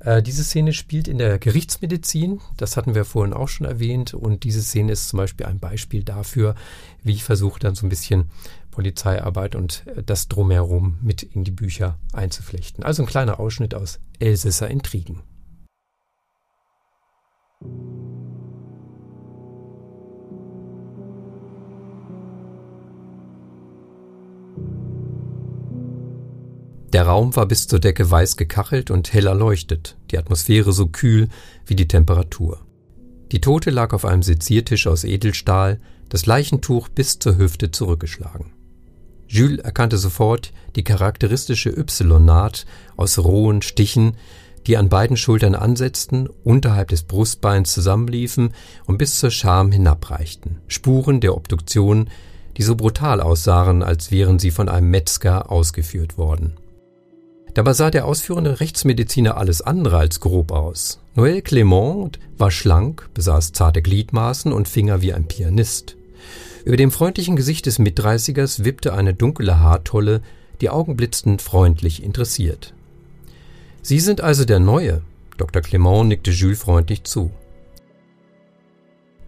Äh, 0.00 0.22
diese 0.22 0.44
Szene 0.44 0.72
spielt 0.72 1.08
in 1.08 1.18
der 1.18 1.38
Gerichtsmedizin, 1.38 2.40
das 2.56 2.76
hatten 2.76 2.94
wir 2.94 3.04
vorhin 3.04 3.32
auch 3.32 3.48
schon 3.48 3.66
erwähnt, 3.66 4.14
und 4.14 4.44
diese 4.44 4.62
Szene 4.62 4.92
ist 4.92 5.08
zum 5.08 5.18
Beispiel 5.18 5.46
ein 5.46 5.60
Beispiel 5.60 6.02
dafür, 6.02 6.54
wie 7.02 7.12
ich 7.12 7.24
versuche 7.24 7.60
dann 7.60 7.74
so 7.74 7.86
ein 7.86 7.90
bisschen 7.90 8.30
Polizeiarbeit 8.70 9.54
und 9.54 9.84
äh, 9.86 10.02
das 10.02 10.28
drumherum 10.28 10.98
mit 11.02 11.22
in 11.22 11.44
die 11.44 11.50
Bücher 11.50 11.98
einzuflechten. 12.12 12.84
Also 12.84 13.02
ein 13.02 13.08
kleiner 13.08 13.40
Ausschnitt 13.40 13.74
aus 13.74 14.00
Elsässer 14.18 14.68
Intrigen. 14.68 15.20
Der 26.92 27.06
Raum 27.06 27.34
war 27.36 27.46
bis 27.46 27.66
zur 27.66 27.80
Decke 27.80 28.10
weiß 28.10 28.36
gekachelt 28.36 28.90
und 28.90 29.12
hell 29.14 29.26
erleuchtet, 29.26 29.96
die 30.10 30.18
Atmosphäre 30.18 30.72
so 30.72 30.88
kühl 30.88 31.28
wie 31.64 31.74
die 31.74 31.88
Temperatur. 31.88 32.60
Die 33.32 33.40
Tote 33.40 33.70
lag 33.70 33.94
auf 33.94 34.04
einem 34.04 34.22
Seziertisch 34.22 34.86
aus 34.86 35.04
Edelstahl, 35.04 35.80
das 36.10 36.26
Leichentuch 36.26 36.90
bis 36.90 37.18
zur 37.18 37.38
Hüfte 37.38 37.70
zurückgeschlagen. 37.70 38.52
Jules 39.26 39.60
erkannte 39.60 39.96
sofort 39.96 40.52
die 40.76 40.84
charakteristische 40.84 41.70
Y-Naht 41.70 42.66
aus 42.98 43.18
rohen 43.18 43.62
Stichen, 43.62 44.18
die 44.66 44.76
an 44.76 44.88
beiden 44.88 45.16
Schultern 45.16 45.54
ansetzten, 45.54 46.28
unterhalb 46.44 46.88
des 46.88 47.02
Brustbeins 47.02 47.72
zusammenliefen 47.72 48.54
und 48.86 48.98
bis 48.98 49.18
zur 49.18 49.30
Scham 49.30 49.72
hinabreichten. 49.72 50.58
Spuren 50.68 51.20
der 51.20 51.36
Obduktion, 51.36 52.08
die 52.56 52.62
so 52.62 52.76
brutal 52.76 53.20
aussahen, 53.20 53.82
als 53.82 54.10
wären 54.10 54.38
sie 54.38 54.50
von 54.50 54.68
einem 54.68 54.90
Metzger 54.90 55.50
ausgeführt 55.50 56.18
worden. 56.18 56.54
Dabei 57.54 57.74
sah 57.74 57.90
der 57.90 58.06
ausführende 58.06 58.60
Rechtsmediziner 58.60 59.36
alles 59.36 59.60
andere 59.60 59.98
als 59.98 60.20
grob 60.20 60.52
aus. 60.52 61.00
Noël 61.14 61.42
Clément 61.42 62.18
war 62.38 62.50
schlank, 62.50 63.10
besaß 63.12 63.52
zarte 63.52 63.82
Gliedmaßen 63.82 64.52
und 64.52 64.68
Finger 64.68 65.02
wie 65.02 65.12
ein 65.12 65.28
Pianist. 65.28 65.96
Über 66.64 66.76
dem 66.76 66.90
freundlichen 66.90 67.36
Gesicht 67.36 67.66
des 67.66 67.78
Mitdreißigers 67.78 68.64
wippte 68.64 68.94
eine 68.94 69.12
dunkle 69.12 69.58
Haartolle, 69.60 70.22
die 70.60 70.70
Augen 70.70 70.96
blitzten 70.96 71.38
freundlich 71.38 72.02
interessiert. 72.02 72.72
Sie 73.82 73.98
sind 73.98 74.20
also 74.20 74.44
der 74.44 74.60
Neue. 74.60 75.02
Dr. 75.38 75.60
Clement 75.60 76.08
nickte 76.08 76.30
Jules 76.30 76.60
freundlich 76.60 77.02
zu. 77.02 77.32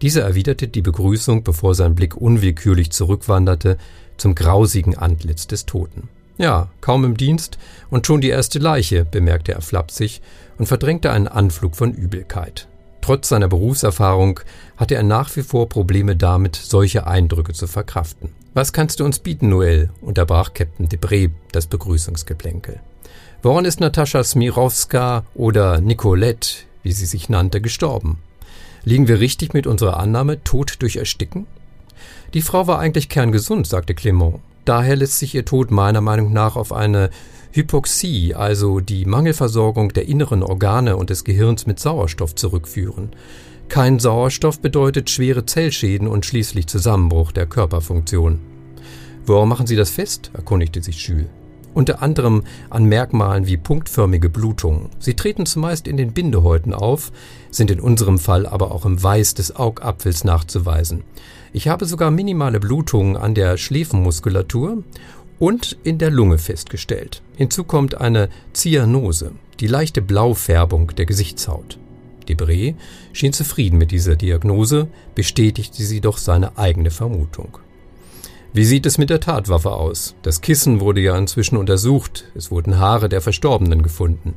Dieser 0.01 0.23
erwiderte 0.23 0.69
die 0.69 0.81
Begrüßung, 0.81 1.43
bevor 1.43 1.75
sein 1.75 1.93
Blick 1.93 2.15
unwillkürlich 2.15 2.91
zurückwanderte 2.91 3.77
zum 4.15 4.33
grausigen 4.33 4.97
Antlitz 4.97 5.47
des 5.47 5.65
Toten. 5.65 6.07
Ja, 6.37 6.69
kaum 6.79 7.03
im 7.03 7.17
Dienst 7.17 7.57
und 7.89 8.07
schon 8.07 8.21
die 8.21 8.29
erste 8.29 8.59
Leiche, 8.59 9.03
bemerkte 9.03 9.53
er 9.53 9.61
flapsig 9.61 10.21
und 10.57 10.67
verdrängte 10.67 11.11
einen 11.11 11.27
Anflug 11.27 11.75
von 11.75 11.93
Übelkeit. 11.93 12.67
Trotz 13.01 13.29
seiner 13.29 13.47
Berufserfahrung 13.47 14.39
hatte 14.77 14.95
er 14.95 15.03
nach 15.03 15.35
wie 15.35 15.43
vor 15.43 15.69
Probleme 15.69 16.15
damit, 16.15 16.55
solche 16.55 17.07
Eindrücke 17.07 17.53
zu 17.53 17.67
verkraften. 17.67 18.29
Was 18.53 18.73
kannst 18.73 18.99
du 18.99 19.05
uns 19.05 19.19
bieten, 19.19 19.49
Noel? 19.49 19.89
unterbrach 20.01 20.53
Captain 20.53 20.87
Debré 20.87 21.29
das 21.51 21.67
Begrüßungsgeplänkel. 21.67 22.79
Woran 23.45 23.65
ist 23.65 23.79
Natascha 23.79 24.23
Smirowska 24.23 25.23
oder 25.35 25.79
Nicolette, 25.79 26.63
wie 26.81 26.93
sie 26.93 27.05
sich 27.05 27.29
nannte, 27.29 27.61
gestorben? 27.61 28.17
Liegen 28.83 29.07
wir 29.07 29.19
richtig 29.19 29.53
mit 29.53 29.67
unserer 29.67 29.97
Annahme, 29.97 30.43
tot 30.43 30.77
durch 30.79 30.95
Ersticken? 30.95 31.45
Die 32.33 32.41
Frau 32.41 32.65
war 32.65 32.79
eigentlich 32.79 33.07
kerngesund, 33.07 33.67
sagte 33.67 33.93
Clement. 33.93 34.39
Daher 34.65 34.95
lässt 34.95 35.19
sich 35.19 35.35
ihr 35.35 35.45
Tod 35.45 35.69
meiner 35.69 36.01
Meinung 36.01 36.33
nach 36.33 36.55
auf 36.55 36.73
eine 36.73 37.11
Hypoxie, 37.51 38.33
also 38.33 38.79
die 38.79 39.05
Mangelversorgung 39.05 39.89
der 39.89 40.07
inneren 40.07 40.41
Organe 40.41 40.97
und 40.97 41.11
des 41.11 41.23
Gehirns 41.23 41.67
mit 41.67 41.79
Sauerstoff 41.79 42.33
zurückführen. 42.33 43.11
Kein 43.69 43.99
Sauerstoff 43.99 44.59
bedeutet 44.59 45.11
schwere 45.11 45.45
Zellschäden 45.45 46.07
und 46.07 46.25
schließlich 46.25 46.65
Zusammenbruch 46.65 47.31
der 47.31 47.45
Körperfunktion. 47.45 48.39
Worauf 49.27 49.45
machen 49.47 49.67
Sie 49.67 49.75
das 49.75 49.91
fest? 49.91 50.31
erkundigte 50.33 50.81
sich 50.81 51.07
Jules 51.07 51.27
unter 51.75 52.01
anderem 52.01 52.43
an 52.71 52.85
Merkmalen 52.85 53.45
wie 53.45 53.57
punktförmige 53.57 54.29
Blutungen. 54.29 54.89
Sie 54.97 55.13
treten 55.13 55.45
zumeist 55.45 55.87
in 55.87 55.97
den 55.97 56.13
Bindehäuten 56.13 56.73
auf, 56.73 57.11
sind 57.51 57.69
in 57.69 57.79
unserem 57.79 58.17
Fall 58.17 58.47
aber 58.47 58.71
auch 58.71 58.85
im 58.85 59.01
Weiß 59.01 59.35
des 59.35 59.55
Augapfels 59.55 60.23
nachzuweisen. 60.23 61.03
Ich 61.53 61.67
habe 61.67 61.85
sogar 61.85 62.11
minimale 62.11 62.59
Blutungen 62.59 63.15
an 63.17 63.35
der 63.35 63.57
Schläfenmuskulatur 63.57 64.83
und 65.37 65.77
in 65.83 65.97
der 65.97 66.11
Lunge 66.11 66.37
festgestellt. 66.37 67.21
Hinzu 67.35 67.63
kommt 67.65 67.99
eine 67.99 68.29
Zyanose, 68.53 69.33
die 69.59 69.67
leichte 69.67 70.01
Blaufärbung 70.01 70.95
der 70.95 71.05
Gesichtshaut. 71.05 71.77
Debré 72.27 72.75
schien 73.13 73.33
zufrieden 73.33 73.77
mit 73.77 73.91
dieser 73.91 74.15
Diagnose, 74.15 74.87
bestätigte 75.13 75.83
sie 75.83 76.01
doch 76.01 76.17
seine 76.17 76.57
eigene 76.57 76.89
Vermutung. 76.89 77.59
Wie 78.55 78.63
sieht 78.63 78.85
es 78.85 78.97
mit 78.97 79.09
der 79.09 79.19
Tatwaffe 79.19 79.71
aus? 79.71 80.15
Das 80.21 80.39
Kissen 80.39 80.79
wurde 80.79 81.01
ja 81.01 81.17
inzwischen 81.17 81.57
untersucht. 81.57 82.23
Es 82.35 82.51
wurden 82.51 82.79
Haare 82.79 83.09
der 83.09 83.19
Verstorbenen 83.19 83.83
gefunden. 83.83 84.35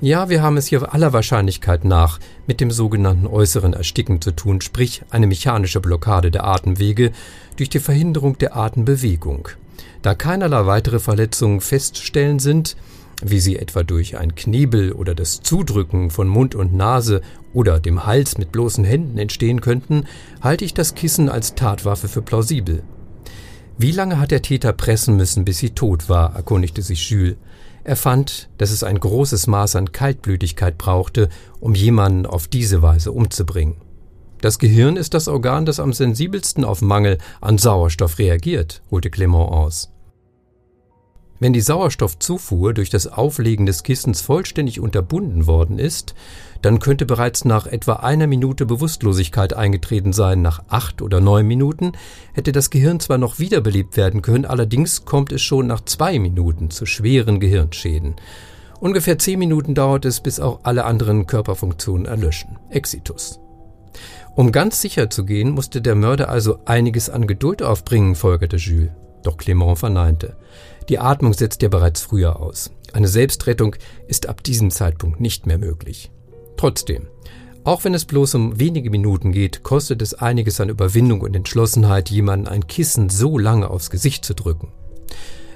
Ja, 0.00 0.28
wir 0.30 0.42
haben 0.42 0.56
es 0.56 0.66
hier 0.66 0.92
aller 0.92 1.12
Wahrscheinlichkeit 1.12 1.84
nach 1.84 2.18
mit 2.48 2.60
dem 2.60 2.72
sogenannten 2.72 3.28
äußeren 3.28 3.72
Ersticken 3.72 4.20
zu 4.20 4.32
tun, 4.32 4.60
sprich 4.60 5.02
eine 5.10 5.28
mechanische 5.28 5.78
Blockade 5.78 6.32
der 6.32 6.42
Atemwege 6.42 7.12
durch 7.56 7.70
die 7.70 7.78
Verhinderung 7.78 8.36
der 8.38 8.56
Atembewegung. 8.56 9.50
Da 10.02 10.16
keinerlei 10.16 10.66
weitere 10.66 10.98
Verletzungen 10.98 11.60
festzustellen 11.60 12.40
sind, 12.40 12.76
wie 13.22 13.38
sie 13.38 13.60
etwa 13.60 13.84
durch 13.84 14.18
ein 14.18 14.34
Knebel 14.34 14.90
oder 14.90 15.14
das 15.14 15.40
Zudrücken 15.40 16.10
von 16.10 16.26
Mund 16.26 16.56
und 16.56 16.74
Nase 16.74 17.20
oder 17.52 17.78
dem 17.78 18.06
Hals 18.06 18.38
mit 18.38 18.50
bloßen 18.50 18.82
Händen 18.82 19.18
entstehen 19.18 19.60
könnten, 19.60 20.06
halte 20.40 20.64
ich 20.64 20.74
das 20.74 20.96
Kissen 20.96 21.28
als 21.28 21.54
Tatwaffe 21.54 22.08
für 22.08 22.22
plausibel. 22.22 22.82
Wie 23.82 23.92
lange 23.92 24.18
hat 24.20 24.30
der 24.30 24.42
Täter 24.42 24.74
pressen 24.74 25.16
müssen, 25.16 25.46
bis 25.46 25.56
sie 25.56 25.70
tot 25.70 26.10
war, 26.10 26.36
erkundigte 26.36 26.82
sich 26.82 27.08
Jules. 27.08 27.36
Er 27.82 27.96
fand, 27.96 28.50
dass 28.58 28.72
es 28.72 28.82
ein 28.84 29.00
großes 29.00 29.46
Maß 29.46 29.74
an 29.76 29.90
Kaltblütigkeit 29.90 30.76
brauchte, 30.76 31.30
um 31.60 31.74
jemanden 31.74 32.26
auf 32.26 32.46
diese 32.46 32.82
Weise 32.82 33.10
umzubringen. 33.10 33.76
Das 34.42 34.58
Gehirn 34.58 34.98
ist 34.98 35.14
das 35.14 35.28
Organ, 35.28 35.64
das 35.64 35.80
am 35.80 35.94
sensibelsten 35.94 36.62
auf 36.62 36.82
Mangel 36.82 37.16
an 37.40 37.56
Sauerstoff 37.56 38.18
reagiert, 38.18 38.82
holte 38.90 39.08
Clement 39.08 39.48
aus. 39.48 39.90
Wenn 41.40 41.54
die 41.54 41.62
Sauerstoffzufuhr 41.62 42.74
durch 42.74 42.90
das 42.90 43.06
Auflegen 43.06 43.64
des 43.64 43.82
Kissens 43.82 44.20
vollständig 44.20 44.78
unterbunden 44.78 45.46
worden 45.46 45.78
ist, 45.78 46.14
dann 46.60 46.80
könnte 46.80 47.06
bereits 47.06 47.46
nach 47.46 47.66
etwa 47.66 47.94
einer 47.94 48.26
Minute 48.26 48.66
Bewusstlosigkeit 48.66 49.54
eingetreten 49.54 50.12
sein. 50.12 50.42
Nach 50.42 50.62
acht 50.68 51.00
oder 51.00 51.22
neun 51.22 51.46
Minuten 51.46 51.92
hätte 52.34 52.52
das 52.52 52.68
Gehirn 52.68 53.00
zwar 53.00 53.16
noch 53.16 53.38
wiederbelebt 53.38 53.96
werden 53.96 54.20
können, 54.20 54.44
allerdings 54.44 55.06
kommt 55.06 55.32
es 55.32 55.40
schon 55.40 55.66
nach 55.66 55.80
zwei 55.80 56.18
Minuten 56.18 56.70
zu 56.70 56.84
schweren 56.84 57.40
Gehirnschäden. 57.40 58.16
Ungefähr 58.78 59.18
zehn 59.18 59.38
Minuten 59.38 59.74
dauert 59.74 60.04
es, 60.04 60.20
bis 60.20 60.40
auch 60.40 60.60
alle 60.64 60.84
anderen 60.84 61.26
Körperfunktionen 61.26 62.04
erlöschen. 62.04 62.58
Exitus. 62.68 63.40
Um 64.36 64.52
ganz 64.52 64.82
sicher 64.82 65.08
zu 65.08 65.24
gehen, 65.24 65.50
musste 65.50 65.80
der 65.80 65.94
Mörder 65.94 66.28
also 66.28 66.58
einiges 66.66 67.08
an 67.08 67.26
Geduld 67.26 67.62
aufbringen, 67.62 68.14
folgerte 68.14 68.56
Jules. 68.56 68.90
Doch 69.22 69.36
Clement 69.36 69.78
verneinte. 69.78 70.36
Die 70.90 70.98
Atmung 70.98 71.34
setzt 71.34 71.62
ja 71.62 71.68
bereits 71.68 72.00
früher 72.00 72.40
aus. 72.40 72.72
Eine 72.92 73.06
Selbstrettung 73.06 73.76
ist 74.08 74.28
ab 74.28 74.42
diesem 74.42 74.72
Zeitpunkt 74.72 75.20
nicht 75.20 75.46
mehr 75.46 75.56
möglich. 75.56 76.10
Trotzdem, 76.56 77.06
auch 77.62 77.84
wenn 77.84 77.94
es 77.94 78.06
bloß 78.06 78.34
um 78.34 78.58
wenige 78.58 78.90
Minuten 78.90 79.30
geht, 79.30 79.62
kostet 79.62 80.02
es 80.02 80.14
einiges 80.14 80.60
an 80.60 80.68
Überwindung 80.68 81.20
und 81.20 81.36
Entschlossenheit, 81.36 82.10
jemanden 82.10 82.48
ein 82.48 82.66
Kissen 82.66 83.08
so 83.08 83.38
lange 83.38 83.70
aufs 83.70 83.90
Gesicht 83.90 84.24
zu 84.24 84.34
drücken. 84.34 84.72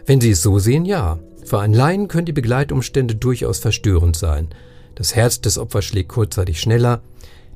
Wenn 0.07 0.21
Sie 0.21 0.31
es 0.31 0.41
so 0.41 0.61
sehen, 0.61 0.85
ja. 0.85 1.19
Für 1.45 1.59
einen 1.59 1.75
Laien 1.75 2.07
können 2.07 2.27
die 2.27 2.33
Begleitumstände 2.33 3.17
durchaus 3.17 3.59
verstörend 3.59 4.15
sein. 4.15 4.51
Das 4.95 5.17
Herz 5.17 5.41
des 5.41 5.59
Opfers 5.59 5.85
schlägt 5.85 6.11
kurzzeitig 6.11 6.61
schneller, 6.61 7.03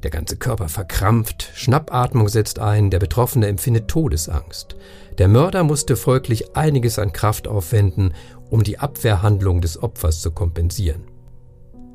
der 0.02 0.10
ganze 0.10 0.36
Körper 0.36 0.68
verkrampft, 0.68 1.50
Schnappatmung 1.54 2.28
setzt 2.28 2.58
ein, 2.58 2.90
der 2.90 2.98
Betroffene 2.98 3.48
empfindet 3.48 3.88
Todesangst. 3.88 4.76
Der 5.18 5.28
Mörder 5.28 5.64
musste 5.64 5.96
folglich 5.96 6.56
einiges 6.56 6.98
an 6.98 7.12
Kraft 7.12 7.48
aufwenden, 7.48 8.14
um 8.50 8.62
die 8.62 8.78
Abwehrhandlung 8.78 9.60
des 9.60 9.82
Opfers 9.82 10.20
zu 10.20 10.30
kompensieren. 10.30 11.02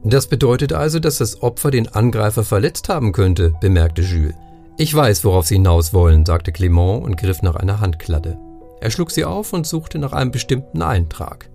Das 0.04 0.28
bedeutet 0.28 0.74
also, 0.74 1.00
dass 1.00 1.20
das 1.20 1.42
Opfer 1.42 1.72
den 1.72 1.88
Angreifer 1.88 2.44
verletzt 2.44 2.90
haben 2.90 3.14
könnte, 3.14 3.54
bemerkte 3.62 4.02
Jules. 4.02 4.36
Ich 4.78 4.94
weiß, 4.94 5.24
worauf 5.24 5.46
Sie 5.46 5.56
hinaus 5.56 5.94
wollen, 5.94 6.26
sagte 6.26 6.52
Clement 6.52 7.04
und 7.04 7.16
griff 7.16 7.42
nach 7.42 7.56
einer 7.56 7.80
Handkladde. 7.80 8.38
Er 8.82 8.92
schlug 8.92 9.12
sie 9.12 9.24
auf 9.24 9.54
und 9.54 9.66
suchte 9.66 9.98
nach 9.98 10.12
einem 10.12 10.32
bestimmten 10.32 10.82
Eintrag. 10.82 11.50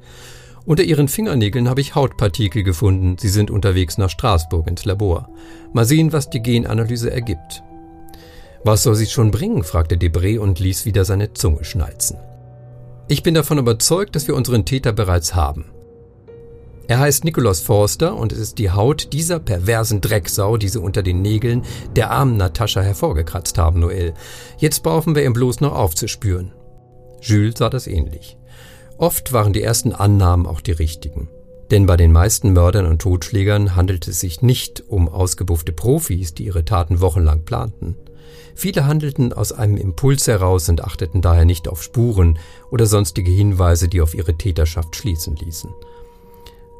Unter 0.68 0.82
Ihren 0.82 1.08
Fingernägeln 1.08 1.66
habe 1.66 1.80
ich 1.80 1.94
Hautpartikel 1.94 2.62
gefunden. 2.62 3.16
Sie 3.18 3.30
sind 3.30 3.50
unterwegs 3.50 3.96
nach 3.96 4.10
Straßburg 4.10 4.66
ins 4.66 4.84
Labor. 4.84 5.30
Mal 5.72 5.87
sehen, 5.87 6.12
was 6.12 6.28
die 6.28 6.42
Genanalyse 6.42 7.10
ergibt. 7.10 7.62
Was 8.64 8.82
soll 8.82 8.94
sie 8.94 9.06
schon 9.06 9.30
bringen? 9.30 9.64
fragte 9.64 9.96
Debré 9.96 10.38
und 10.38 10.60
ließ 10.60 10.84
wieder 10.84 11.06
seine 11.06 11.32
Zunge 11.32 11.64
schnalzen. 11.64 12.18
Ich 13.08 13.22
bin 13.22 13.32
davon 13.32 13.56
überzeugt, 13.56 14.14
dass 14.14 14.28
wir 14.28 14.34
unseren 14.34 14.66
Täter 14.66 14.92
bereits 14.92 15.34
haben. 15.34 15.70
Er 16.87 16.98
heißt 16.98 17.25
Nikolaus 17.25 17.60
Forster 17.60 18.14
und 18.14 18.30
es 18.32 18.38
ist 18.38 18.58
die 18.58 18.70
Haut 18.70 19.14
dieser 19.14 19.38
perversen 19.38 20.02
Drecksau, 20.02 20.58
die 20.58 20.68
sie 20.68 20.82
unter 20.82 21.02
den 21.02 21.22
Nägeln 21.22 21.62
der 21.96 22.10
armen 22.10 22.37
Natascha 22.37 22.82
hervorgekratzt 22.82 23.56
haben, 23.56 23.80
Noel. 23.80 24.12
Jetzt 24.58 24.82
brauchen 24.82 25.14
wir 25.14 25.25
ihn 25.25 25.32
bloß 25.32 25.62
noch 25.62 25.75
aufzuspüren. 25.75 26.52
Jules 27.22 27.54
sah 27.56 27.70
das 27.70 27.87
ähnlich. 27.87 28.38
Oft 28.98 29.32
waren 29.32 29.52
die 29.52 29.62
ersten 29.62 29.92
Annahmen 29.92 30.46
auch 30.46 30.60
die 30.60 30.72
richtigen. 30.72 31.28
Denn 31.70 31.86
bei 31.86 31.96
den 31.96 32.12
meisten 32.12 32.52
Mördern 32.52 32.86
und 32.86 33.00
Totschlägern 33.00 33.76
handelt 33.76 34.08
es 34.08 34.20
sich 34.20 34.42
nicht 34.42 34.84
um 34.88 35.08
ausgebuffte 35.08 35.72
Profis, 35.72 36.34
die 36.34 36.46
ihre 36.46 36.64
Taten 36.64 37.00
wochenlang 37.00 37.44
planten. 37.44 37.96
Viele 38.56 38.86
handelten 38.86 39.32
aus 39.32 39.52
einem 39.52 39.76
Impuls 39.76 40.26
heraus 40.26 40.68
und 40.68 40.82
achteten 40.82 41.22
daher 41.22 41.44
nicht 41.44 41.68
auf 41.68 41.80
Spuren 41.80 42.40
oder 42.72 42.86
sonstige 42.86 43.30
Hinweise, 43.30 43.86
die 43.88 44.00
auf 44.00 44.14
ihre 44.14 44.36
Täterschaft 44.36 44.96
schließen 44.96 45.36
ließen. 45.36 45.70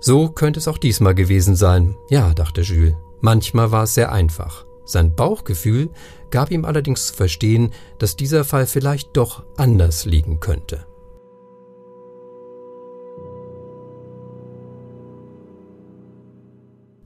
So 0.01 0.29
könnte 0.29 0.59
es 0.59 0.67
auch 0.67 0.79
diesmal 0.79 1.15
gewesen 1.15 1.55
sein. 1.55 1.95
Ja, 2.11 2.35
dachte 2.35 2.63
Jules. 2.63 2.95
Manchmal 3.21 3.71
war 3.71 3.85
es 3.85 3.95
sehr 3.95 4.11
einfach. 4.11 4.65
Sein 4.85 5.15
Bauchgefühl 5.15 5.91
gab 6.31 6.51
ihm 6.51 6.65
allerdings 6.65 7.09
zu 7.09 7.15
verstehen, 7.15 7.73
dass 7.99 8.17
dieser 8.17 8.45
Fall 8.45 8.67
vielleicht 8.67 9.17
doch 9.17 9.45
anders 9.57 10.05
liegen 10.05 10.41
könnte. 10.41 10.88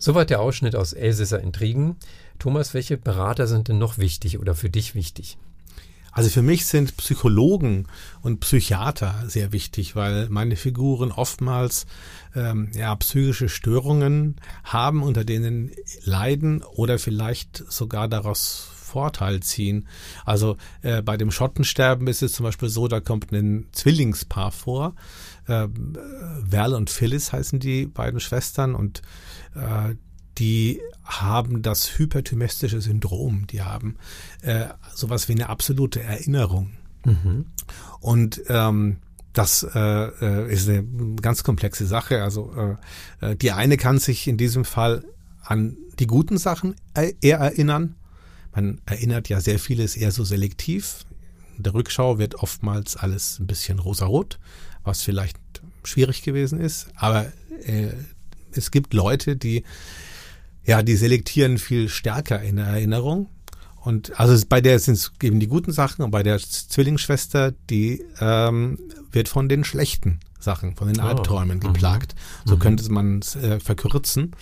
Soweit 0.02 0.30
der 0.30 0.40
Ausschnitt 0.40 0.74
aus 0.74 0.94
Elsässer 0.94 1.38
Intrigen. 1.38 1.94
Thomas, 2.40 2.74
welche 2.74 2.96
Berater 2.96 3.46
sind 3.46 3.68
denn 3.68 3.78
noch 3.78 3.98
wichtig 3.98 4.40
oder 4.40 4.56
für 4.56 4.68
dich 4.68 4.96
wichtig? 4.96 5.38
Also 6.10 6.28
für 6.28 6.42
mich 6.42 6.66
sind 6.66 6.96
Psychologen 6.96 7.86
und 8.20 8.40
Psychiater 8.40 9.22
sehr 9.28 9.52
wichtig, 9.52 9.94
weil 9.94 10.28
meine 10.28 10.56
Figuren 10.56 11.12
oftmals 11.12 11.86
ähm, 12.34 12.72
ja, 12.74 12.96
psychische 12.96 13.48
Störungen 13.48 14.40
haben, 14.64 15.04
unter 15.04 15.24
denen 15.24 15.70
leiden 16.02 16.64
oder 16.64 16.98
vielleicht 16.98 17.62
sogar 17.70 18.08
daraus 18.08 18.72
Vorteil 18.92 19.40
ziehen. 19.40 19.88
Also 20.26 20.58
äh, 20.82 21.00
bei 21.00 21.16
dem 21.16 21.30
Schottensterben 21.30 22.08
ist 22.08 22.22
es 22.22 22.32
zum 22.32 22.44
Beispiel 22.44 22.68
so, 22.68 22.88
da 22.88 23.00
kommt 23.00 23.32
ein 23.32 23.68
Zwillingspaar 23.72 24.50
vor. 24.50 24.94
Äh, 25.46 25.68
Val 25.70 26.74
und 26.74 26.90
Phyllis 26.90 27.32
heißen 27.32 27.58
die 27.58 27.86
beiden 27.86 28.20
Schwestern 28.20 28.74
und 28.74 29.00
die 30.38 30.80
haben 31.04 31.62
das 31.62 31.98
hyperthymistische 31.98 32.80
Syndrom, 32.80 33.46
die 33.46 33.62
haben 33.62 33.96
äh, 34.42 34.66
sowas 34.94 35.28
wie 35.28 35.32
eine 35.32 35.48
absolute 35.48 36.02
Erinnerung. 36.02 36.70
Mhm. 37.04 37.46
Und 38.00 38.42
ähm, 38.48 38.98
das 39.32 39.66
äh, 39.74 39.78
äh, 39.78 40.52
ist 40.52 40.68
eine 40.68 40.84
ganz 41.20 41.42
komplexe 41.42 41.86
Sache. 41.86 42.22
Also 42.22 42.78
äh, 43.20 43.32
äh, 43.32 43.36
die 43.36 43.52
eine 43.52 43.76
kann 43.76 43.98
sich 43.98 44.28
in 44.28 44.36
diesem 44.36 44.64
Fall 44.64 45.04
an 45.42 45.76
die 45.98 46.06
guten 46.06 46.38
Sachen 46.38 46.74
eher 46.94 47.38
erinnern. 47.38 47.96
Man 48.54 48.80
erinnert 48.86 49.28
ja 49.28 49.40
sehr 49.40 49.58
vieles 49.58 49.96
eher 49.96 50.12
so 50.12 50.24
selektiv. 50.24 51.04
In 51.56 51.64
der 51.64 51.74
Rückschau 51.74 52.18
wird 52.18 52.36
oftmals 52.36 52.96
alles 52.96 53.38
ein 53.38 53.46
bisschen 53.46 53.78
rosarot, 53.78 54.38
was 54.84 55.02
vielleicht 55.02 55.38
schwierig 55.84 56.22
gewesen 56.22 56.60
ist. 56.60 56.88
Aber 56.94 57.32
äh, 57.64 57.88
es 58.56 58.70
gibt 58.70 58.94
Leute, 58.94 59.36
die 59.36 59.64
ja, 60.64 60.82
die 60.82 60.96
selektieren 60.96 61.58
viel 61.58 61.88
stärker 61.88 62.40
in 62.40 62.56
der 62.56 62.66
Erinnerung. 62.66 63.28
Und 63.80 64.18
also 64.18 64.46
bei 64.48 64.60
der 64.60 64.78
sind 64.78 64.94
es 64.94 65.12
eben 65.22 65.40
die 65.40 65.48
guten 65.48 65.72
Sachen 65.72 66.02
und 66.04 66.12
bei 66.12 66.22
der 66.22 66.38
Zwillingsschwester, 66.38 67.52
die 67.68 68.04
ähm, 68.20 68.78
wird 69.10 69.28
von 69.28 69.48
den 69.48 69.64
schlechten 69.64 70.20
Sachen, 70.38 70.76
von 70.76 70.86
den 70.86 71.00
oh. 71.00 71.06
Albträumen 71.06 71.56
mhm. 71.56 71.60
geplagt. 71.60 72.14
Mhm. 72.14 72.48
So 72.48 72.56
könnte 72.58 72.92
man 72.92 73.18
es 73.18 73.34
äh, 73.34 73.58
verkürzen. 73.58 74.36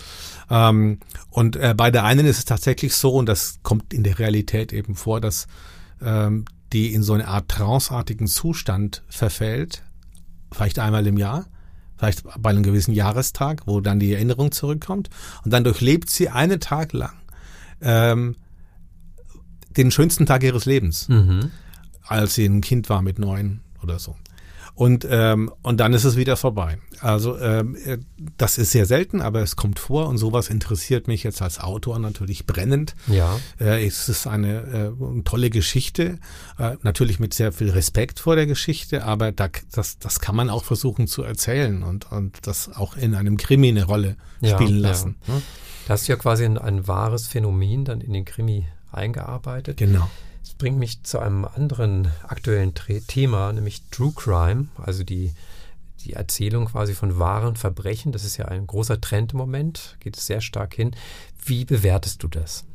Ähm, 0.49 0.99
und 1.31 1.55
äh, 1.55 1.73
bei 1.75 1.89
der 1.89 2.03
einen 2.03 2.27
ist 2.27 2.37
es 2.37 2.45
tatsächlich 2.45 2.93
so, 2.93 3.15
und 3.15 3.25
das 3.25 3.59
kommt 3.63 3.93
in 3.95 4.03
der 4.03 4.19
Realität 4.19 4.73
eben 4.73 4.93
vor, 4.93 5.19
dass 5.19 5.47
ähm, 6.03 6.45
die 6.71 6.93
in 6.93 7.01
so 7.01 7.13
eine 7.13 7.27
Art 7.27 7.49
tranceartigen 7.49 8.27
Zustand 8.27 9.01
verfällt, 9.09 9.81
vielleicht 10.51 10.77
einmal 10.77 11.07
im 11.07 11.17
Jahr 11.17 11.47
vielleicht 12.01 12.23
bei 12.41 12.49
einem 12.49 12.63
gewissen 12.63 12.93
Jahrestag, 12.93 13.67
wo 13.67 13.79
dann 13.79 13.99
die 13.99 14.13
Erinnerung 14.13 14.51
zurückkommt. 14.51 15.11
Und 15.45 15.53
dann 15.53 15.63
durchlebt 15.63 16.09
sie 16.09 16.29
einen 16.29 16.59
Tag 16.59 16.93
lang 16.93 17.13
ähm, 17.79 18.35
den 19.77 19.91
schönsten 19.91 20.25
Tag 20.25 20.43
ihres 20.43 20.65
Lebens, 20.65 21.07
mhm. 21.09 21.51
als 22.07 22.33
sie 22.33 22.45
ein 22.45 22.61
Kind 22.61 22.89
war 22.89 23.03
mit 23.03 23.19
neun 23.19 23.61
oder 23.83 23.99
so. 23.99 24.15
Und, 24.73 25.05
ähm, 25.09 25.51
und 25.61 25.79
dann 25.79 25.93
ist 25.93 26.05
es 26.05 26.15
wieder 26.15 26.37
vorbei. 26.37 26.79
Also 26.99 27.37
ähm, 27.37 27.75
äh, 27.85 27.97
das 28.37 28.57
ist 28.57 28.71
sehr 28.71 28.85
selten, 28.85 29.21
aber 29.21 29.41
es 29.41 29.55
kommt 29.55 29.79
vor 29.79 30.07
und 30.07 30.17
sowas 30.17 30.49
interessiert 30.49 31.07
mich 31.07 31.23
jetzt 31.23 31.41
als 31.41 31.59
Autor 31.59 31.99
natürlich 31.99 32.45
brennend. 32.45 32.95
Ja. 33.07 33.39
Äh, 33.59 33.85
es 33.85 34.09
ist 34.09 34.27
eine, 34.27 34.93
äh, 34.97 35.21
tolle 35.23 35.49
Geschichte, 35.49 36.19
äh, 36.57 36.77
natürlich 36.83 37.19
mit 37.19 37.33
sehr 37.33 37.51
viel 37.51 37.69
Respekt 37.69 38.19
vor 38.19 38.35
der 38.35 38.45
Geschichte, 38.45 39.03
aber 39.03 39.31
da, 39.31 39.49
das, 39.71 39.99
das 39.99 40.19
kann 40.19 40.35
man 40.35 40.49
auch 40.49 40.63
versuchen 40.63 41.07
zu 41.07 41.23
erzählen 41.23 41.83
und, 41.83 42.11
und 42.11 42.47
das 42.47 42.73
auch 42.73 42.95
in 42.95 43.15
einem 43.15 43.37
Krimi 43.37 43.69
eine 43.69 43.85
Rolle 43.85 44.15
spielen 44.37 44.77
ja, 44.77 44.89
lassen. 44.89 45.15
Ja. 45.27 45.35
Ne? 45.35 45.41
Da 45.87 45.93
hast 45.93 46.07
du 46.07 46.13
ja 46.13 46.17
quasi 46.17 46.45
ein, 46.45 46.57
ein 46.57 46.87
wahres 46.87 47.27
Phänomen 47.27 47.85
dann 47.85 48.01
in 48.01 48.13
den 48.13 48.25
Krimi 48.25 48.67
eingearbeitet. 48.91 49.77
Genau. 49.77 50.09
Das 50.43 50.53
bringt 50.53 50.77
mich 50.77 51.03
zu 51.03 51.19
einem 51.19 51.45
anderen 51.45 52.11
aktuellen 52.27 52.73
Thema, 53.07 53.53
nämlich 53.53 53.83
True 53.91 54.13
Crime, 54.15 54.67
also 54.77 55.03
die, 55.03 55.33
die 56.05 56.13
Erzählung 56.13 56.65
quasi 56.65 56.93
von 56.93 57.19
wahren 57.19 57.55
Verbrechen. 57.55 58.11
Das 58.11 58.25
ist 58.25 58.37
ja 58.37 58.45
ein 58.45 58.67
großer 58.67 58.99
Trend 58.99 59.33
im 59.33 59.37
Moment, 59.37 59.97
geht 59.99 60.17
es 60.17 60.25
sehr 60.25 60.41
stark 60.41 60.73
hin. 60.73 60.95
Wie 61.45 61.65
bewertest 61.65 62.23
du 62.23 62.27
das? 62.27 62.65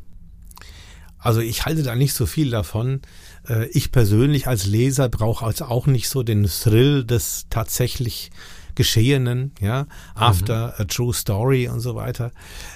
Also 1.19 1.41
ich 1.41 1.65
halte 1.65 1.83
da 1.83 1.97
nicht 1.97 2.15
so 2.15 2.25
viel 2.25 2.51
davon. 2.51 3.03
Äh, 3.49 3.67
ich 3.69 3.91
persönlich 3.91 4.47
als 4.47 4.67
Leser 4.67 5.09
brauche 5.09 5.45
also 5.45 5.65
auch 5.65 5.87
nicht 5.87 6.09
so 6.09 6.23
den 6.23 6.45
Thrill 6.45 7.05
des 7.05 7.47
tatsächlich 7.51 8.31
Geschehenen, 8.77 9.53
ja, 9.59 9.87
after 10.15 10.69
mhm. 10.69 10.73
a 10.77 10.85
true 10.85 11.15
story 11.15 11.67
und 11.67 11.81
so 11.81 11.95
weiter. 11.95 12.31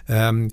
Ähm, 0.09 0.51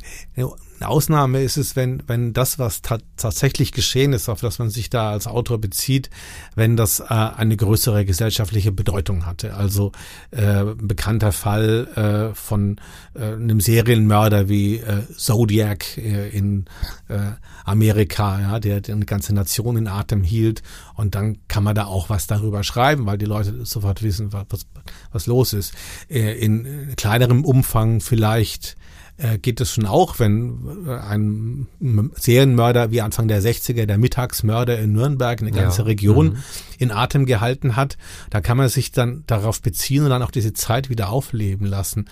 eine 0.80 0.90
Ausnahme 0.90 1.42
ist 1.42 1.58
es, 1.58 1.76
wenn, 1.76 2.04
wenn 2.08 2.34
das, 2.34 2.60
was 2.60 2.82
ta 2.82 3.00
tatsächlich 3.16 3.72
geschehen 3.72 4.14
ist, 4.14 4.30
auf 4.30 4.42
das 4.42 4.60
man 4.60 4.70
sich 4.70 4.90
da 4.90 5.12
als 5.12 5.26
Autor 5.26 5.60
bezieht, 5.60 6.10
wenn 6.56 6.78
das 6.78 7.00
äh, 7.00 7.06
eine 7.06 7.58
größere 7.58 8.06
gesellschaftliche 8.06 8.72
Bedeutung 8.72 9.26
hatte. 9.26 9.56
Also 9.56 9.92
äh, 10.32 10.64
bekannter 10.76 11.32
Fall 11.32 12.32
äh, 12.32 12.36
von 12.36 12.80
äh, 13.16 13.34
einem 13.34 13.60
Serienmörder 13.60 14.50
wie 14.50 14.78
äh, 14.78 15.02
Zodiac 15.16 15.98
äh, 15.98 16.30
in 16.30 16.66
äh, 17.08 17.18
Amerika, 17.66 18.40
ja, 18.40 18.60
der, 18.60 18.82
eine 18.88 19.06
ganze 19.06 19.34
Nation 19.34 19.78
in 19.78 19.88
Atem 19.88 20.24
hielt. 20.24 20.62
Und 20.94 21.16
dann 21.16 21.40
kann 21.48 21.64
man 21.64 21.76
da 21.76 21.86
auch 21.86 22.10
was 22.10 22.28
darüber 22.28 22.64
schreiben, 22.64 23.06
weil 23.06 23.18
die 23.18 23.26
Leute 23.26 23.66
sofort 23.66 24.04
wissen, 24.04 24.32
was, 24.32 24.68
was 25.12 25.26
los 25.26 25.54
ist. 25.54 25.74
Äh, 26.10 26.38
in 26.38 26.94
kleinerem 26.96 27.44
Umfang 27.44 28.00
vielleicht 28.00 28.78
äh, 29.18 29.38
geht 29.38 29.60
es 29.62 29.72
schon 29.74 29.86
auch, 29.86 30.20
wenn 30.20 30.86
äh, 30.88 30.92
ein 30.92 31.68
Serienmörder 32.16 32.92
wie 32.92 33.02
Anfang 33.02 33.28
der 33.28 33.42
60er, 33.42 33.86
der 33.86 33.98
Mittagsmörder 33.98 34.78
in 34.80 34.94
Nürnberg 34.94 35.42
eine 35.42 35.52
ganze 35.52 35.82
ja. 35.82 35.86
Region 35.86 36.28
mhm. 36.28 36.38
in 36.78 36.92
Atem 36.92 37.26
gehalten 37.26 37.76
hat. 37.76 37.98
Da 38.30 38.42
kann 38.42 38.58
man 38.58 38.70
sich 38.70 38.92
dann 38.92 39.24
darauf 39.28 39.62
beziehen 39.62 40.04
und 40.04 40.10
dann 40.10 40.24
auch 40.24 40.32
diese 40.32 40.54
Zeit 40.54 40.90
wieder 40.90 41.10
aufleben 41.10 41.66
lassen. 41.66 42.10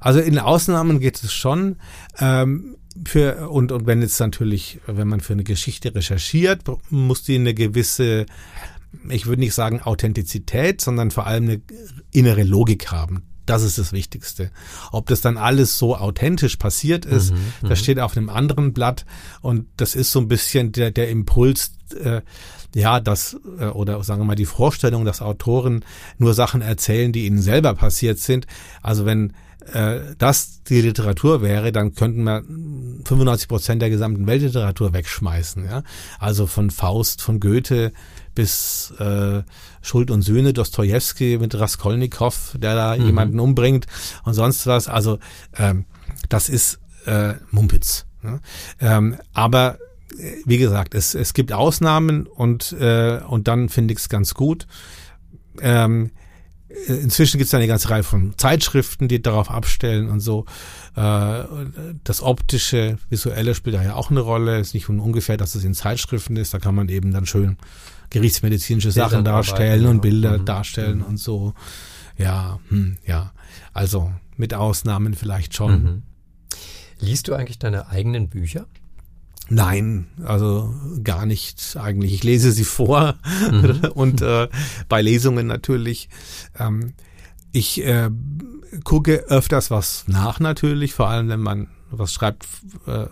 Also 0.00 0.20
in 0.20 0.38
Ausnahmen 0.38 1.00
geht 1.00 1.22
es 1.22 1.32
schon. 1.32 1.76
Ähm, 2.18 2.76
für, 3.06 3.48
und, 3.48 3.70
und 3.70 3.86
wenn 3.86 4.02
jetzt 4.02 4.18
natürlich, 4.18 4.80
wenn 4.86 5.06
man 5.06 5.20
für 5.20 5.34
eine 5.34 5.44
Geschichte 5.44 5.94
recherchiert, 5.94 6.62
muss 6.90 7.22
die 7.22 7.36
eine 7.36 7.54
gewisse 7.54 8.26
ich 9.10 9.26
würde 9.26 9.40
nicht 9.40 9.54
sagen 9.54 9.82
Authentizität, 9.82 10.80
sondern 10.80 11.10
vor 11.10 11.26
allem 11.26 11.44
eine 11.44 11.60
innere 12.10 12.42
Logik 12.42 12.90
haben. 12.90 13.22
Das 13.48 13.62
ist 13.62 13.78
das 13.78 13.92
Wichtigste. 13.92 14.50
Ob 14.92 15.06
das 15.06 15.22
dann 15.22 15.38
alles 15.38 15.78
so 15.78 15.96
authentisch 15.96 16.56
passiert 16.56 17.06
ist, 17.06 17.32
mhm, 17.32 17.52
das 17.62 17.78
mhm. 17.78 17.82
steht 17.82 18.00
auf 18.00 18.16
einem 18.16 18.28
anderen 18.28 18.72
Blatt 18.74 19.06
und 19.40 19.66
das 19.76 19.94
ist 19.94 20.12
so 20.12 20.20
ein 20.20 20.28
bisschen 20.28 20.72
der, 20.72 20.90
der 20.90 21.08
Impuls, 21.08 21.72
äh, 21.98 22.20
ja, 22.74 23.00
das, 23.00 23.38
äh, 23.58 23.66
oder 23.66 24.02
sagen 24.04 24.20
wir 24.20 24.26
mal 24.26 24.34
die 24.34 24.44
Vorstellung, 24.44 25.06
dass 25.06 25.22
Autoren 25.22 25.84
nur 26.18 26.34
Sachen 26.34 26.60
erzählen, 26.60 27.10
die 27.10 27.24
ihnen 27.24 27.40
selber 27.40 27.74
passiert 27.74 28.18
sind. 28.18 28.46
Also 28.82 29.06
wenn 29.06 29.32
äh, 29.72 30.14
das 30.18 30.62
die 30.64 30.80
Literatur 30.80 31.42
wäre, 31.42 31.72
dann 31.72 31.94
könnten 31.94 32.24
wir 32.24 32.42
95 33.04 33.48
Prozent 33.48 33.82
der 33.82 33.90
gesamten 33.90 34.26
Weltliteratur 34.26 34.92
wegschmeißen. 34.92 35.64
Ja? 35.64 35.82
Also 36.18 36.46
von 36.46 36.70
Faust, 36.70 37.22
von 37.22 37.40
Goethe 37.40 37.92
bis 38.34 38.92
äh, 38.98 39.42
Schuld 39.82 40.10
und 40.10 40.22
Söhne, 40.22 40.52
Dostoevsky 40.52 41.38
mit 41.38 41.58
Raskolnikow, 41.58 42.56
der 42.58 42.74
da 42.74 42.96
mhm. 42.96 43.06
jemanden 43.06 43.40
umbringt 43.40 43.86
und 44.24 44.34
sonst 44.34 44.66
was. 44.66 44.88
Also 44.88 45.18
ähm, 45.56 45.86
das 46.28 46.48
ist 46.48 46.78
äh, 47.06 47.34
Mumpitz. 47.50 48.06
Ne? 48.22 48.40
Ähm, 48.80 49.16
aber 49.32 49.78
äh, 50.18 50.36
wie 50.44 50.58
gesagt, 50.58 50.94
es, 50.94 51.14
es 51.14 51.34
gibt 51.34 51.52
Ausnahmen 51.52 52.26
und, 52.26 52.72
äh, 52.72 53.20
und 53.26 53.48
dann 53.48 53.68
finde 53.68 53.92
ich 53.92 54.00
es 54.00 54.08
ganz 54.08 54.34
gut. 54.34 54.66
Ähm, 55.60 56.10
inzwischen 56.68 57.38
gibt 57.38 57.48
es 57.48 57.54
eine 57.54 57.66
ganze 57.66 57.90
Reihe 57.90 58.02
von 58.02 58.36
Zeitschriften, 58.36 59.08
die 59.08 59.22
darauf 59.22 59.50
abstellen 59.50 60.08
und 60.08 60.20
so. 60.20 60.44
Äh, 60.96 61.44
das 62.04 62.22
optische, 62.22 62.98
visuelle 63.08 63.54
spielt 63.54 63.76
da 63.76 63.82
ja 63.82 63.94
auch 63.94 64.10
eine 64.10 64.20
Rolle. 64.20 64.58
Es 64.58 64.68
ist 64.68 64.74
nicht 64.74 64.88
ungefähr, 64.88 65.36
dass 65.36 65.54
es 65.54 65.64
in 65.64 65.74
Zeitschriften 65.74 66.36
ist. 66.36 66.52
Da 66.52 66.58
kann 66.58 66.74
man 66.74 66.88
eben 66.88 67.12
dann 67.12 67.26
schön 67.26 67.56
gerichtsmedizinische 68.10 68.88
Bilder 68.88 69.08
Sachen 69.08 69.24
darstellen 69.24 69.86
und 69.86 70.00
Bilder 70.00 70.38
mhm. 70.38 70.44
darstellen 70.44 70.98
mhm. 70.98 71.04
und 71.04 71.16
so. 71.18 71.54
Ja, 72.16 72.58
hm, 72.68 72.98
ja. 73.06 73.32
Also 73.72 74.12
mit 74.36 74.54
Ausnahmen 74.54 75.14
vielleicht 75.14 75.54
schon. 75.54 75.82
Mhm. 75.82 76.02
Liest 77.00 77.28
du 77.28 77.34
eigentlich 77.34 77.58
deine 77.58 77.88
eigenen 77.88 78.28
Bücher? 78.28 78.66
Nein, 79.48 80.06
also 80.24 80.74
gar 81.02 81.26
nicht 81.26 81.76
eigentlich. 81.76 82.12
Ich 82.12 82.24
lese 82.24 82.52
sie 82.52 82.64
vor 82.64 83.14
mhm. 83.50 83.80
und 83.94 84.22
äh, 84.22 84.48
bei 84.88 85.02
Lesungen 85.02 85.46
natürlich. 85.46 86.08
Ähm, 86.58 86.94
ich 87.52 87.82
äh, 87.82 88.10
gucke 88.84 89.24
öfters 89.28 89.70
was 89.70 90.04
nach 90.06 90.38
natürlich, 90.38 90.92
vor 90.92 91.08
allem 91.08 91.28
wenn 91.28 91.40
man 91.40 91.68
was 91.90 92.12
schreibt, 92.12 92.46
äh, 92.86 93.06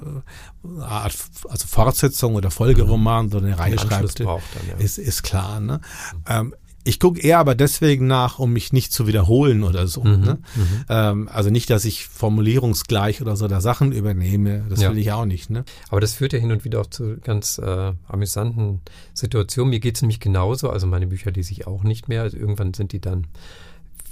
also 0.78 1.66
Fortsetzung 1.66 2.34
oder 2.34 2.50
Folgeroman, 2.50 3.30
so 3.30 3.38
eine 3.38 3.58
Reihe 3.58 3.78
schreibt, 3.78 4.20
dann, 4.20 4.26
ja. 4.26 4.76
ist, 4.78 4.98
ist 4.98 5.22
klar. 5.22 5.60
Ne? 5.60 5.80
Mhm. 6.12 6.22
Ähm, 6.28 6.54
ich 6.86 7.00
gucke 7.00 7.20
eher 7.20 7.38
aber 7.38 7.54
deswegen 7.54 8.06
nach, 8.06 8.38
um 8.38 8.52
mich 8.52 8.72
nicht 8.72 8.92
zu 8.92 9.06
wiederholen 9.06 9.64
oder 9.64 9.86
so. 9.88 10.04
Mhm, 10.04 10.20
ne? 10.20 10.38
Mhm. 10.54 10.84
Ähm, 10.88 11.28
also 11.32 11.50
nicht, 11.50 11.68
dass 11.68 11.84
ich 11.84 12.06
formulierungsgleich 12.06 13.20
oder 13.20 13.36
so 13.36 13.48
da 13.48 13.60
Sachen 13.60 13.92
übernehme. 13.92 14.64
Das 14.68 14.80
ja. 14.80 14.90
will 14.90 14.98
ich 14.98 15.10
auch 15.10 15.24
nicht. 15.24 15.50
Ne? 15.50 15.64
Aber 15.88 16.00
das 16.00 16.14
führt 16.14 16.32
ja 16.32 16.38
hin 16.38 16.52
und 16.52 16.64
wieder 16.64 16.80
auch 16.80 16.86
zu 16.86 17.18
ganz 17.18 17.58
äh, 17.58 17.92
amüsanten 18.06 18.80
Situationen. 19.14 19.70
Mir 19.70 19.80
geht 19.80 19.96
es 19.96 20.02
nämlich 20.02 20.20
genauso. 20.20 20.70
Also 20.70 20.86
meine 20.86 21.08
Bücher 21.08 21.32
lese 21.32 21.52
ich 21.52 21.66
auch 21.66 21.82
nicht 21.82 22.08
mehr. 22.08 22.22
Also 22.22 22.36
irgendwann 22.36 22.72
sind 22.72 22.92
die 22.92 23.00
dann 23.00 23.26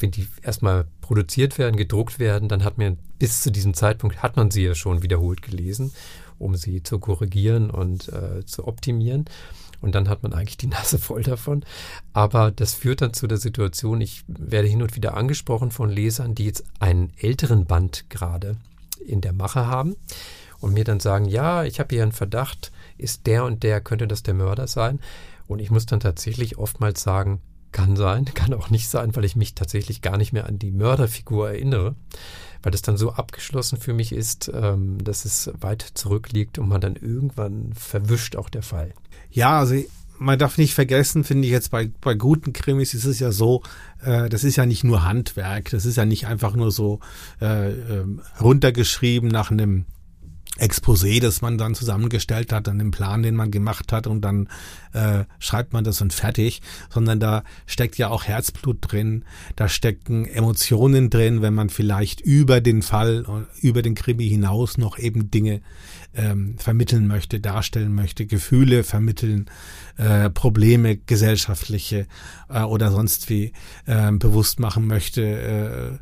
wenn 0.01 0.11
die 0.11 0.27
erstmal 0.43 0.87
produziert 1.01 1.57
werden, 1.57 1.77
gedruckt 1.77 2.19
werden, 2.19 2.49
dann 2.49 2.65
hat 2.65 2.79
man 2.79 2.99
bis 3.21 3.43
zu 3.43 3.53
diesem 3.53 3.75
Zeitpunkt 3.75 4.25
hat 4.25 4.37
man 4.37 4.51
sie 4.51 4.65
ja 4.65 4.75
schon 4.75 5.05
wiederholt 5.05 5.41
gelesen, 5.41 5.93
um 6.39 6.57
sie 6.57 6.83
zu 6.83 6.99
korrigieren 6.99 7.71
und 7.71 8.09
äh, 8.09 8.45
zu 8.45 8.67
optimieren 8.67 9.27
und 9.85 9.94
dann 9.94 10.09
hat 10.09 10.23
man 10.23 10.33
eigentlich 10.33 10.57
die 10.57 10.66
Nase 10.66 10.99
voll 10.99 11.23
davon. 11.23 11.62
Aber 12.14 12.51
das 12.51 12.73
führt 12.73 13.03
dann 13.03 13.12
zu 13.12 13.27
der 13.27 13.37
Situation, 13.37 14.01
ich 14.01 14.25
werde 14.27 14.66
hin 14.66 14.81
und 14.81 14.97
wieder 14.97 15.14
angesprochen 15.14 15.70
von 15.70 15.90
Lesern, 15.90 16.35
die 16.35 16.47
jetzt 16.47 16.64
einen 16.81 17.12
älteren 17.18 17.66
Band 17.66 18.09
gerade 18.09 18.57
in 19.07 19.20
der 19.20 19.35
Mache 19.35 19.66
haben 19.66 19.94
und 20.61 20.73
mir 20.73 20.85
dann 20.85 21.01
sagen, 21.01 21.27
ja, 21.27 21.64
ich 21.64 21.81
habe 21.81 21.94
hier 21.94 22.03
einen 22.03 22.12
Verdacht, 22.12 22.73
ist 22.97 23.27
der 23.27 23.44
und 23.44 23.62
der, 23.62 23.83
könnte 23.83 24.09
das 24.09 24.23
der 24.23 24.33
Mörder 24.33 24.66
sein? 24.66 25.01
Und 25.47 25.59
ich 25.59 25.70
muss 25.70 25.85
dann 25.85 26.01
tatsächlich 26.01 26.57
oftmals 26.57 27.03
sagen, 27.03 27.40
kann 27.70 27.94
sein, 27.94 28.25
kann 28.35 28.55
auch 28.55 28.70
nicht 28.70 28.88
sein, 28.88 29.14
weil 29.14 29.27
ich 29.27 29.37
mich 29.37 29.55
tatsächlich 29.55 30.01
gar 30.01 30.16
nicht 30.16 30.33
mehr 30.33 30.47
an 30.47 30.59
die 30.59 30.70
Mörderfigur 30.70 31.51
erinnere, 31.51 31.94
weil 32.62 32.73
das 32.73 32.81
dann 32.81 32.97
so 32.97 33.12
abgeschlossen 33.12 33.79
für 33.79 33.92
mich 33.92 34.12
ist, 34.12 34.51
ähm, 34.55 34.97
dass 35.05 35.27
es 35.27 35.51
weit 35.61 35.83
zurückliegt 35.92 36.59
und 36.59 36.70
man 36.70 36.81
dann 36.81 36.97
irgendwann 36.97 37.75
verwischt 37.75 38.37
auch 38.37 38.49
der 38.49 38.62
Fall. 38.62 38.94
Ja, 39.35 39.59
also 39.59 39.75
man 40.18 40.38
darf 40.38 40.59
nicht 40.59 40.75
vergessen, 40.75 41.25
finde 41.25 41.47
ich 41.47 41.53
jetzt 41.53 41.73
bei, 41.73 41.90
bei 42.01 42.14
guten 42.14 42.53
Krimis 42.53 42.94
ist 42.94 43.05
es 43.05 43.18
ja 43.18 43.33
so, 43.33 43.62
äh, 44.05 44.29
das 44.29 44.44
ist 44.44 44.55
ja 44.55 44.64
nicht 44.64 44.85
nur 44.85 45.05
Handwerk, 45.05 45.70
das 45.70 45.85
ist 45.87 45.97
ja 45.97 46.05
nicht 46.05 46.29
einfach 46.29 46.55
nur 46.55 46.70
so 46.70 47.01
äh, 47.42 47.73
äh, 47.73 48.05
runtergeschrieben 48.40 49.29
nach 49.29 49.51
einem 49.51 49.87
Exposé, 50.59 51.21
das 51.21 51.43
man 51.43 51.59
dann 51.59 51.75
zusammengestellt 51.75 52.53
hat, 52.53 52.69
an 52.69 52.79
dem 52.79 52.93
Plan, 52.93 53.25
den 53.25 53.35
man 53.35 53.51
gemacht 53.51 53.93
hat 53.93 54.07
und 54.07 54.21
dann 54.21 54.49
äh, 54.93 55.25
schreibt 55.40 55.73
man 55.73 55.83
das 55.83 56.01
und 56.01 56.12
fertig, 56.12 56.62
sondern 56.90 57.19
da 57.19 57.43
steckt 57.67 57.99
ja 57.99 58.09
auch 58.09 58.25
Herzblut 58.25 58.79
drin, 58.81 59.25
da 59.57 59.69
stecken 59.69 60.27
Emotionen 60.27 61.11
drin, 61.11 61.43
wenn 61.43 61.55
man 61.55 61.71
vielleicht 61.71 62.21
über 62.21 62.61
den 62.61 62.83
Fall, 62.83 63.47
über 63.61 63.83
den 63.83 63.97
Krimi 63.97 64.29
hinaus 64.29 64.79
noch 64.79 64.97
eben 64.97 65.31
Dinge 65.31 65.61
ähm, 66.14 66.57
vermitteln 66.59 67.09
möchte, 67.09 67.40
darstellen 67.40 67.95
möchte, 67.95 68.27
Gefühle 68.27 68.85
vermitteln, 68.85 69.47
äh, 69.97 70.31
Probleme 70.31 70.97
gesellschaftliche 70.97 72.07
äh, 72.49 72.62
oder 72.62 72.90
sonst 72.93 73.29
wie 73.29 73.53
äh, 73.87 74.12
bewusst 74.12 74.61
machen 74.61 74.87
möchte, 74.87 75.23
äh, 75.23 75.99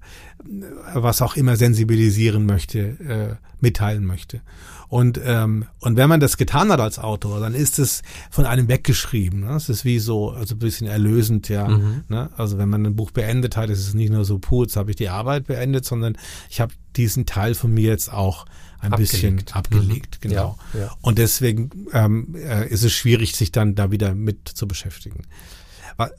was 0.95 1.23
auch 1.23 1.37
immer 1.37 1.57
sensibilisieren 1.57 2.47
möchte, 2.47 2.79
äh, 2.81 3.35
mitteilen 3.61 4.05
möchte. 4.05 4.41
Und, 4.89 5.19
ähm, 5.25 5.65
und 5.81 5.97
wenn 5.97 6.11
man 6.11 6.21
das 6.21 6.37
getan 6.37 6.71
hat 6.71 6.79
als 6.79 6.99
Autor, 6.99 7.41
dann 7.41 7.55
ist 7.55 7.79
es 7.79 8.03
von 8.31 8.45
einem 8.45 8.69
weggeschrieben. 8.69 9.41
Ne? 9.41 9.55
Es 9.55 9.71
ist 9.71 9.87
wie 9.87 9.99
so, 9.99 10.33
also 10.33 10.55
ein 10.55 10.59
bisschen 10.59 10.87
erlösend, 10.87 11.49
ja. 11.49 11.67
Mhm. 11.67 12.05
Ne? 12.09 12.29
Also 12.37 12.59
wenn 12.59 12.69
man 12.69 12.85
ein 12.85 12.95
Buch 12.95 13.11
beendet 13.11 13.57
hat, 13.57 13.71
ist 13.71 13.79
es 13.79 13.95
nicht 13.95 14.13
nur 14.13 14.27
so, 14.27 14.39
puh, 14.39 14.65
jetzt 14.65 14.77
habe 14.77 14.91
ich 14.91 14.97
die 14.97 15.09
Arbeit 15.09 15.47
beendet, 15.47 15.87
sondern 15.87 16.19
ich 16.51 16.61
habe 16.61 16.75
diesen 16.97 17.25
Teil 17.25 17.55
von 17.55 17.73
mir 17.73 17.89
jetzt 17.89 18.13
auch 18.13 18.45
ein 18.81 18.93
abgelegt. 18.93 19.13
bisschen 19.13 19.45
abgelegt, 19.53 20.19
mhm. 20.23 20.29
genau. 20.29 20.59
Ja, 20.75 20.81
ja. 20.81 20.91
Und 21.01 21.17
deswegen 21.17 21.71
ähm, 21.95 22.35
äh, 22.35 22.69
ist 22.69 22.83
es 22.83 22.93
schwierig, 22.93 23.35
sich 23.35 23.51
dann 23.51 23.75
da 23.75 23.93
wieder 23.93 24.15
mit 24.15 24.47
zu 24.47 24.69
beschäftigen. 24.69 25.23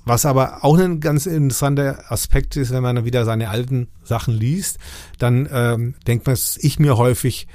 Was 0.06 0.26
aber 0.26 0.64
auch 0.64 0.78
ein 0.78 1.00
ganz 1.00 1.26
interessanter 1.26 2.12
Aspekt 2.12 2.56
ist, 2.56 2.72
wenn 2.72 2.84
man 2.84 3.06
wieder 3.06 3.26
seine 3.26 3.50
alten 3.50 3.88
Sachen 4.04 4.34
liest, 4.34 4.78
dann 5.20 5.48
ähm, 5.52 5.96
denkt 6.08 6.28
man, 6.28 6.38
ich 6.58 6.80
mir 6.80 6.98
häufig, 6.98 7.48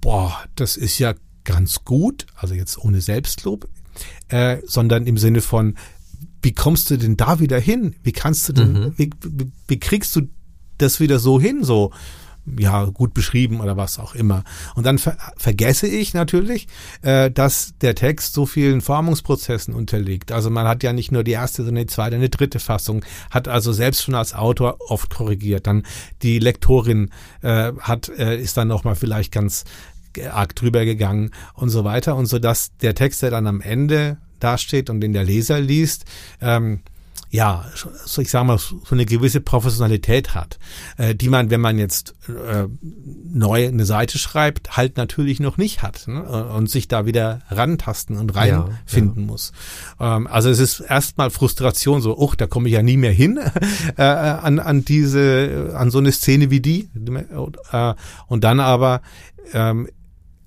boah, 0.00 0.36
das 0.56 0.76
ist 0.76 0.98
ja 0.98 1.14
ganz 1.44 1.84
gut, 1.84 2.26
also 2.36 2.54
jetzt 2.54 2.78
ohne 2.78 3.00
Selbstlob, 3.00 3.68
äh, 4.28 4.58
sondern 4.66 5.06
im 5.06 5.18
Sinne 5.18 5.40
von, 5.40 5.76
wie 6.42 6.52
kommst 6.52 6.90
du 6.90 6.96
denn 6.96 7.16
da 7.16 7.40
wieder 7.40 7.58
hin? 7.58 7.94
Wie 8.02 8.12
kannst 8.12 8.48
du 8.48 8.52
denn, 8.52 8.72
mhm. 8.72 8.94
wie, 8.96 9.10
wie, 9.24 9.52
wie 9.68 9.80
kriegst 9.80 10.14
du 10.16 10.22
das 10.78 11.00
wieder 11.00 11.18
so 11.18 11.40
hin, 11.40 11.62
so 11.62 11.92
ja 12.58 12.84
gut 12.86 13.14
beschrieben 13.14 13.60
oder 13.60 13.76
was 13.76 13.98
auch 13.98 14.14
immer. 14.14 14.44
Und 14.74 14.84
dann 14.86 14.98
ver 14.98 15.16
vergesse 15.36 15.86
ich 15.86 16.14
natürlich, 16.14 16.66
äh, 17.02 17.30
dass 17.30 17.74
der 17.80 17.94
Text 17.94 18.34
so 18.34 18.46
vielen 18.46 18.80
Formungsprozessen 18.80 19.74
unterliegt. 19.74 20.32
Also 20.32 20.50
man 20.50 20.66
hat 20.66 20.82
ja 20.82 20.92
nicht 20.92 21.12
nur 21.12 21.24
die 21.24 21.32
erste, 21.32 21.64
sondern 21.64 21.86
die 21.86 21.92
zweite, 21.92 22.16
eine 22.16 22.28
dritte 22.28 22.58
Fassung, 22.58 23.04
hat 23.30 23.48
also 23.48 23.72
selbst 23.72 24.02
schon 24.02 24.14
als 24.14 24.34
Autor 24.34 24.78
oft 24.88 25.10
korrigiert. 25.10 25.66
Dann 25.66 25.84
die 26.22 26.38
Lektorin 26.38 27.10
äh, 27.42 27.72
hat 27.80 28.08
äh, 28.08 28.40
ist 28.40 28.56
dann 28.56 28.68
noch 28.68 28.84
mal 28.84 28.96
vielleicht 28.96 29.32
ganz 29.32 29.64
arg 30.30 30.54
drüber 30.54 30.84
gegangen 30.84 31.30
und 31.54 31.70
so 31.70 31.84
weiter 31.84 32.16
und 32.16 32.26
so 32.26 32.38
dass 32.38 32.76
der 32.78 32.94
Text, 32.94 33.22
der 33.22 33.30
dann 33.30 33.46
am 33.46 33.60
Ende 33.60 34.18
dasteht 34.40 34.90
und 34.90 35.00
den 35.00 35.12
der 35.12 35.24
Leser 35.24 35.60
liest, 35.60 36.04
ähm, 36.40 36.80
ja, 37.32 37.64
so 37.74 38.20
ich 38.20 38.28
sage 38.28 38.44
mal, 38.44 38.58
so 38.58 38.78
eine 38.90 39.06
gewisse 39.06 39.40
Professionalität 39.40 40.34
hat, 40.34 40.58
äh, 40.98 41.14
die 41.14 41.30
man, 41.30 41.48
wenn 41.48 41.62
man 41.62 41.78
jetzt 41.78 42.14
äh, 42.28 42.68
neu 43.32 43.66
eine 43.66 43.86
Seite 43.86 44.18
schreibt, 44.18 44.76
halt 44.76 44.98
natürlich 44.98 45.40
noch 45.40 45.56
nicht 45.56 45.82
hat 45.82 46.06
ne? 46.06 46.22
und 46.22 46.68
sich 46.68 46.88
da 46.88 47.06
wieder 47.06 47.40
rantasten 47.48 48.18
und 48.18 48.36
reinfinden 48.36 49.22
ja, 49.22 49.26
ja. 49.26 49.26
muss. 49.26 49.52
Ähm, 49.98 50.26
also 50.26 50.50
es 50.50 50.58
ist 50.58 50.80
erstmal 50.80 51.30
Frustration, 51.30 52.02
so, 52.02 52.18
uch, 52.18 52.34
da 52.34 52.46
komme 52.46 52.68
ich 52.68 52.74
ja 52.74 52.82
nie 52.82 52.98
mehr 52.98 53.12
hin 53.12 53.40
äh, 53.96 54.02
an, 54.02 54.58
an 54.58 54.84
diese, 54.84 55.74
an 55.74 55.90
so 55.90 55.98
eine 55.98 56.12
Szene 56.12 56.50
wie 56.50 56.60
die. 56.60 56.90
Äh, 57.72 57.94
und 58.26 58.44
dann 58.44 58.60
aber 58.60 59.00
ähm, 59.54 59.88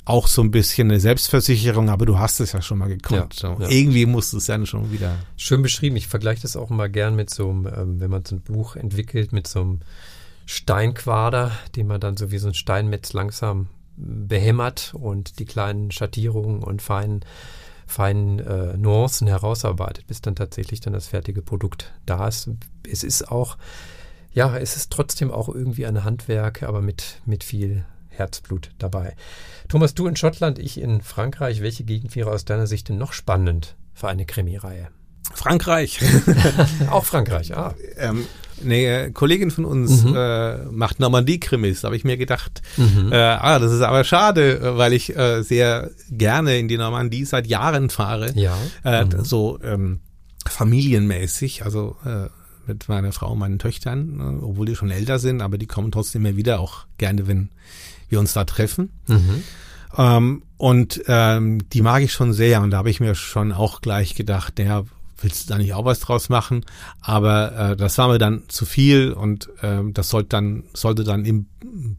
auch 0.06 0.28
so 0.28 0.44
ein 0.44 0.52
bisschen 0.52 0.90
eine 0.90 1.00
Selbstversicherung, 1.00 1.90
aber 1.90 2.06
du 2.06 2.20
hast 2.20 2.40
es 2.40 2.52
ja 2.52 2.62
schon 2.62 2.78
mal 2.78 2.88
gekonnt. 2.88 3.42
Ja, 3.42 3.58
ja. 3.60 3.70
Irgendwie 3.70 4.06
musst 4.06 4.34
du 4.34 4.38
es 4.38 4.46
dann 4.46 4.68
schon 4.68 4.92
wieder. 4.92 5.16
Schön 5.36 5.64
beschrieben. 5.64 5.96
Ich 5.96 6.08
vergleiche 6.08 6.44
das 6.44 6.56
auch 6.56 6.70
immer 6.70 6.90
gern 6.90 7.16
mit 7.16 7.32
so 7.32 7.50
einem, 7.50 7.66
ähm, 7.68 8.00
wenn 8.00 8.12
man 8.12 8.24
so 8.24 8.36
ein 8.36 8.42
Buch 8.42 8.76
entwickelt, 8.76 9.34
mit 9.34 9.48
so 9.48 9.62
einem 9.62 9.80
Steinquader, 10.46 11.52
den 11.76 11.88
man 11.88 12.00
dann 12.00 12.18
so 12.18 12.30
wie 12.30 12.38
so 12.38 12.48
ein 12.48 12.54
Steinmetz 12.54 13.14
langsam 13.14 13.68
behämmert 13.98 14.94
und 14.94 15.40
die 15.40 15.46
kleinen 15.46 15.90
Schattierungen 15.90 16.62
und 16.62 16.84
feinen, 16.84 17.22
feinen 17.88 18.40
äh, 18.40 18.78
Nuancen 18.78 19.28
herausarbeitet, 19.28 20.06
bis 20.06 20.22
dann 20.22 20.36
tatsächlich 20.36 20.82
dann 20.82 20.94
das 20.94 21.08
fertige 21.08 21.42
Produkt 21.42 21.94
da 22.06 22.28
ist. 22.28 22.52
Es 22.88 23.04
ist 23.04 23.32
auch, 23.32 23.58
ja, 24.34 24.56
es 24.56 24.76
ist 24.76 24.92
trotzdem 24.92 25.32
auch 25.32 25.50
irgendwie 25.50 25.88
ein 25.88 26.04
Handwerk, 26.04 26.62
aber 26.62 26.82
mit, 26.82 27.22
mit 27.26 27.44
viel 27.44 27.86
Herzblut 28.18 28.72
dabei. 28.78 29.16
Thomas, 29.68 29.94
du 29.94 30.08
in 30.08 30.16
Schottland, 30.16 30.60
ich 30.60 30.80
in 30.80 31.02
Frankreich. 31.02 31.62
Welche 31.62 31.84
Gegend 31.84 32.16
wäre 32.16 32.32
aus 32.32 32.46
deiner 32.46 32.68
Sicht 32.68 32.90
denn 32.90 32.98
noch 32.98 33.14
spannend 33.14 33.76
für 33.94 34.08
eine 34.08 34.26
Krimireihe? 34.26 34.90
Frankreich. 35.34 36.00
Auch 36.90 37.06
Frankreich, 37.06 37.56
ah. 37.56 37.74
Ähm, 37.98 38.26
Nee, 38.62 39.10
Kollegin 39.12 39.52
von 39.52 39.66
uns 39.66 40.04
mhm. 40.04 40.16
äh, 40.16 40.58
macht 40.66 41.00
Normandie-Krimis. 41.00 41.82
Da 41.82 41.88
habe 41.88 41.98
ich 41.98 42.04
mir 42.04 42.18
gedacht, 42.18 42.62
mhm. 42.78 43.12
äh, 43.12 43.18
ah, 43.18 43.60
das 43.60 43.72
ist 43.72 43.82
aber 43.82 44.04
schade, 44.04 44.78
weil 44.78 44.94
ich 44.94 45.16
äh, 45.16 45.42
sehr 45.42 45.92
gerne 46.10 46.58
in 46.58 46.68
die 46.68 46.78
Normandie 46.78 47.26
seit 47.26 47.48
Jahren 47.48 47.90
fahre. 47.90 48.32
Ja. 48.36 48.58
Äh, 48.84 49.06
mhm. 49.06 49.26
So 49.26 49.60
ähm, 49.62 50.00
familienmäßig, 50.48 51.66
also 51.66 51.98
äh, 52.06 52.30
mit 52.68 52.88
meiner 52.88 53.12
Frau 53.12 53.34
und 53.34 53.40
meinen 53.40 53.60
Töchtern, 53.60 54.20
äh, 54.20 54.44
obwohl 54.46 54.68
die 54.68 54.76
schon 54.76 54.92
älter 54.92 55.20
sind, 55.20 55.42
aber 55.42 55.58
die 55.58 55.68
kommen 55.68 55.92
trotzdem 55.92 56.26
immer 56.26 56.38
wieder, 56.38 56.60
auch 56.60 56.86
gerne, 56.98 57.28
wenn 57.28 57.50
wir 58.10 58.20
uns 58.20 58.34
da 58.34 58.44
treffen. 58.44 58.92
Mhm. 59.08 59.44
Ähm, 59.98 60.44
und 60.58 61.02
ähm, 61.08 61.70
die 61.70 61.82
mag 61.82 62.02
ich 62.02 62.12
schon 62.12 62.34
sehr 62.34 62.62
und 62.62 62.72
da 62.72 62.78
habe 62.78 62.90
ich 62.90 63.00
mir 63.00 63.16
schon 63.16 63.52
auch 63.52 63.82
gleich 63.82 64.16
gedacht, 64.16 64.58
naja, 64.58 64.84
willst 65.22 65.50
du 65.50 65.54
da 65.54 65.58
nicht 65.58 65.74
auch 65.74 65.86
was 65.86 66.00
draus 66.00 66.30
machen? 66.30 66.66
Aber 67.02 67.72
äh, 67.72 67.76
das 67.76 67.98
war 67.98 68.10
mir 68.10 68.18
dann 68.18 68.44
zu 68.48 68.66
viel 68.66 69.12
und 69.12 69.50
äh, 69.62 69.82
das 69.92 70.10
sollte 70.10 70.30
dann, 70.30 70.64
sollte 70.74 71.04
dann 71.04 71.26
im 71.26 71.48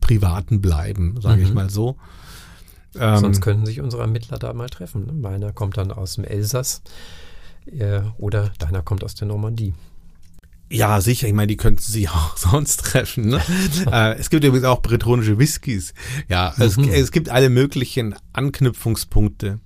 Privaten 0.01 0.61
bleiben, 0.61 1.19
sage 1.21 1.39
mhm. 1.39 1.43
ich 1.43 1.55
mal 1.55 1.71
so. 1.71 1.97
Ähm, 2.99 3.19
Sonst 3.19 3.41
könnten 3.41 3.67
sich 3.67 3.81
unsere 3.81 4.03
Ermittler 4.03 4.39
da 4.39 4.53
mal 4.53 4.69
treffen. 4.69 5.07
Ne? 5.07 5.13
Meiner 5.13 5.53
kommt 5.53 5.77
dann 5.77 5.93
aus 5.93 6.15
dem 6.15 6.25
Elsass 6.25 6.83
äh, 7.67 8.01
oder 8.19 8.53
deiner 8.59 8.83
kommt 8.83 9.05
aus 9.05 9.15
der 9.15 9.29
Normandie. 9.29 9.75
Ja, 10.69 11.01
sicher. 11.01 11.29
Ich 11.29 11.35
meine, 11.35 11.49
die 11.49 11.57
könnten 11.57 11.83
sich 11.83 12.11
auch 12.11 12.37
sonst 12.37 12.79
treffen. 12.79 13.29
Ne? 13.29 13.41
äh, 13.93 14.15
es 14.15 14.31
gibt 14.31 14.45
übrigens 14.45 14.67
auch 14.67 14.83
bretonische 14.83 15.39
Whiskys. 15.39 15.95
Ja, 16.29 16.55
mhm. 16.57 16.63
es, 16.63 16.79
es, 16.79 17.13
gibt 17.13 17.29
alle 17.29 17.51
möglichen 17.51 18.15
Anknüpfungspunkte. 18.33 19.61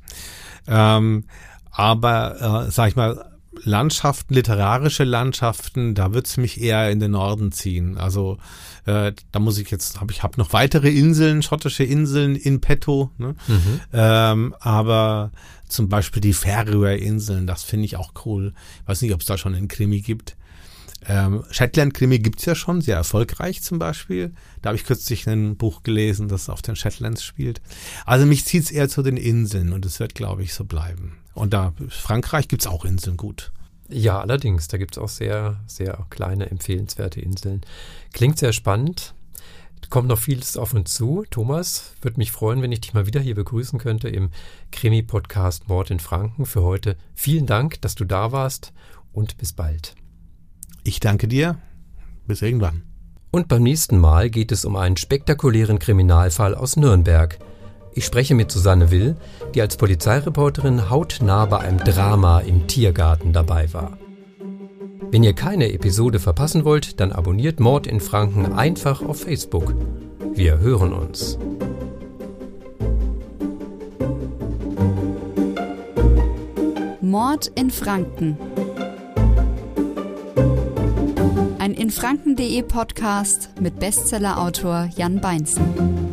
Ähm, 0.67 1.25
aber, 1.71 2.67
äh, 2.67 2.71
sag 2.71 2.89
ich 2.89 2.97
mal, 2.97 3.27
Landschaften, 3.63 4.35
literarische 4.35 5.05
Landschaften, 5.05 5.95
da 5.95 6.13
wird's 6.13 6.37
mich 6.37 6.61
eher 6.61 6.91
in 6.91 7.01
den 7.01 7.11
Norden 7.13 7.53
ziehen. 7.53 7.99
Also 7.99 8.39
äh, 8.87 9.13
da 9.33 9.39
muss 9.39 9.59
ich 9.59 9.71
jetzt, 9.71 10.01
habe 10.01 10.13
ich 10.13 10.23
habe 10.23 10.39
noch 10.39 10.53
weitere 10.53 10.89
Inseln, 10.91 11.43
schottische 11.43 11.85
Inseln 11.85 12.37
in 12.37 12.61
petto. 12.61 13.11
Ne? 13.19 13.35
Mhm. 13.49 13.81
Ähm, 13.93 14.55
aber 14.61 15.33
zum 15.69 15.89
Beispiel 15.89 16.21
die 16.21 16.33
Färöer-Inseln, 16.33 17.47
das 17.47 17.63
finde 17.63 17.87
ich 17.87 17.97
auch 17.97 18.13
cool. 18.25 18.55
Ich 18.83 18.89
weiß 18.89 19.03
nicht, 19.03 19.15
ob 19.15 19.21
es 19.21 19.27
da 19.27 19.37
schon 19.37 19.55
einen 19.55 19.69
Krimi 19.69 20.01
gibt. 20.01 20.37
Ähm, 21.09 21.45
Shetland-Krimi 21.51 22.19
gibt's 22.19 22.45
ja 22.45 22.55
schon, 22.55 22.81
sehr 22.81 22.97
erfolgreich 22.97 23.63
zum 23.63 23.79
Beispiel. 23.79 24.33
Da 24.61 24.69
habe 24.69 24.77
ich 24.77 24.85
kürzlich 24.85 25.27
ein 25.27 25.57
Buch 25.57 25.83
gelesen, 25.83 26.29
das 26.29 26.49
auf 26.49 26.63
den 26.63 26.77
Shetlands 26.77 27.25
spielt. 27.25 27.61
Also 28.05 28.27
mich 28.27 28.45
zieht's 28.45 28.71
eher 28.71 28.89
zu 28.89 29.03
den 29.03 29.17
Inseln 29.17 29.73
und 29.73 29.87
es 29.87 30.01
wird, 30.01 30.15
glaube 30.15 30.43
ich, 30.43 30.53
so 30.53 30.65
bleiben. 30.65 31.17
Und 31.35 31.55
da 31.55 31.73
Frankreich 31.89 32.49
gibt's 32.49 32.67
auch 32.67 32.85
Inseln 32.85 33.17
gut. 33.17 33.53
Ja, 33.89 34.21
allerdings, 34.21 34.69
da 34.69 34.79
gibt's 34.79 34.99
auch 34.99 35.09
sehr, 35.09 35.59
sehr 35.67 36.07
kleine, 36.11 36.51
empfehlenswerte 36.51 37.21
Inseln. 37.21 37.63
Klingt 38.13 38.39
sehr 38.39 38.53
spannend. 38.53 39.15
Kommt 39.89 40.07
noch 40.09 40.19
vieles 40.19 40.57
auf 40.57 40.75
uns 40.75 40.95
zu. 40.95 41.25
Thomas, 41.31 41.95
würde 42.01 42.19
mich 42.19 42.31
freuen, 42.31 42.63
wenn 42.63 42.71
ich 42.71 42.83
dich 42.83 42.95
mal 42.95 43.07
wieder 43.07 43.21
hier 43.21 43.35
begrüßen 43.35 43.81
könnte 43.81 44.09
im 44.09 44.31
Krimi-Podcast 44.71 45.69
Mord 45.69 45.91
in 45.91 45.99
Franken. 45.99 46.47
Für 46.47 46.63
heute 46.63 46.97
vielen 47.15 47.47
Dank, 47.47 47.81
dass 47.81 47.97
du 47.97 48.05
da 48.05 48.31
warst 48.31 48.73
und 49.13 49.37
bis 49.39 49.53
bald. 49.53 49.97
Ich 50.85 51.01
danke 51.01 51.29
dir. 51.29 51.57
Bis 52.27 52.43
irgendwann. 52.43 52.83
Und 53.31 53.49
beim 53.49 53.63
nächsten 53.63 53.99
Mal 53.99 54.31
geht 54.31 54.51
es 54.51 54.65
um 54.65 54.77
einen 54.77 54.97
spektakulären 54.97 55.79
Kriminalfall 55.79 56.55
aus 56.55 56.77
Nürnberg. 56.77 57.39
Ich 57.95 58.05
spreche 58.05 58.35
mit 58.35 58.51
Susanne 58.51 58.91
Will, 58.91 59.17
die 59.55 59.61
als 59.61 59.77
Polizeireporterin 59.77 60.91
hautnah 60.91 61.45
bei 61.47 61.59
einem 61.59 61.79
Drama 61.79 62.41
im 62.41 62.67
Tiergarten 62.67 63.33
dabei 63.33 63.73
war. 63.73 63.99
Wenn 65.11 65.25
ihr 65.25 65.35
keine 65.35 65.73
Episode 65.73 66.21
verpassen 66.21 66.65
wollt, 66.65 67.01
dann 67.01 67.13
abonniert 67.13 67.59
Mord 67.59 67.87
in 67.87 68.01
Franken 68.01 68.53
einfach 68.53 69.03
auf 69.03 69.21
Facebook. 69.23 69.75
Wir 70.35 70.59
hören 70.59 70.93
uns. 70.93 71.37
Mord 77.01 77.51
in 77.57 77.71
Franken 77.71 78.39
ein 81.71 81.75
in 81.75 81.91
Franken.de 81.91 82.63
Podcast 82.63 83.51
mit 83.61 83.79
Bestsellerautor 83.79 84.89
Jan 84.97 85.21
Beinzen. 85.21 86.10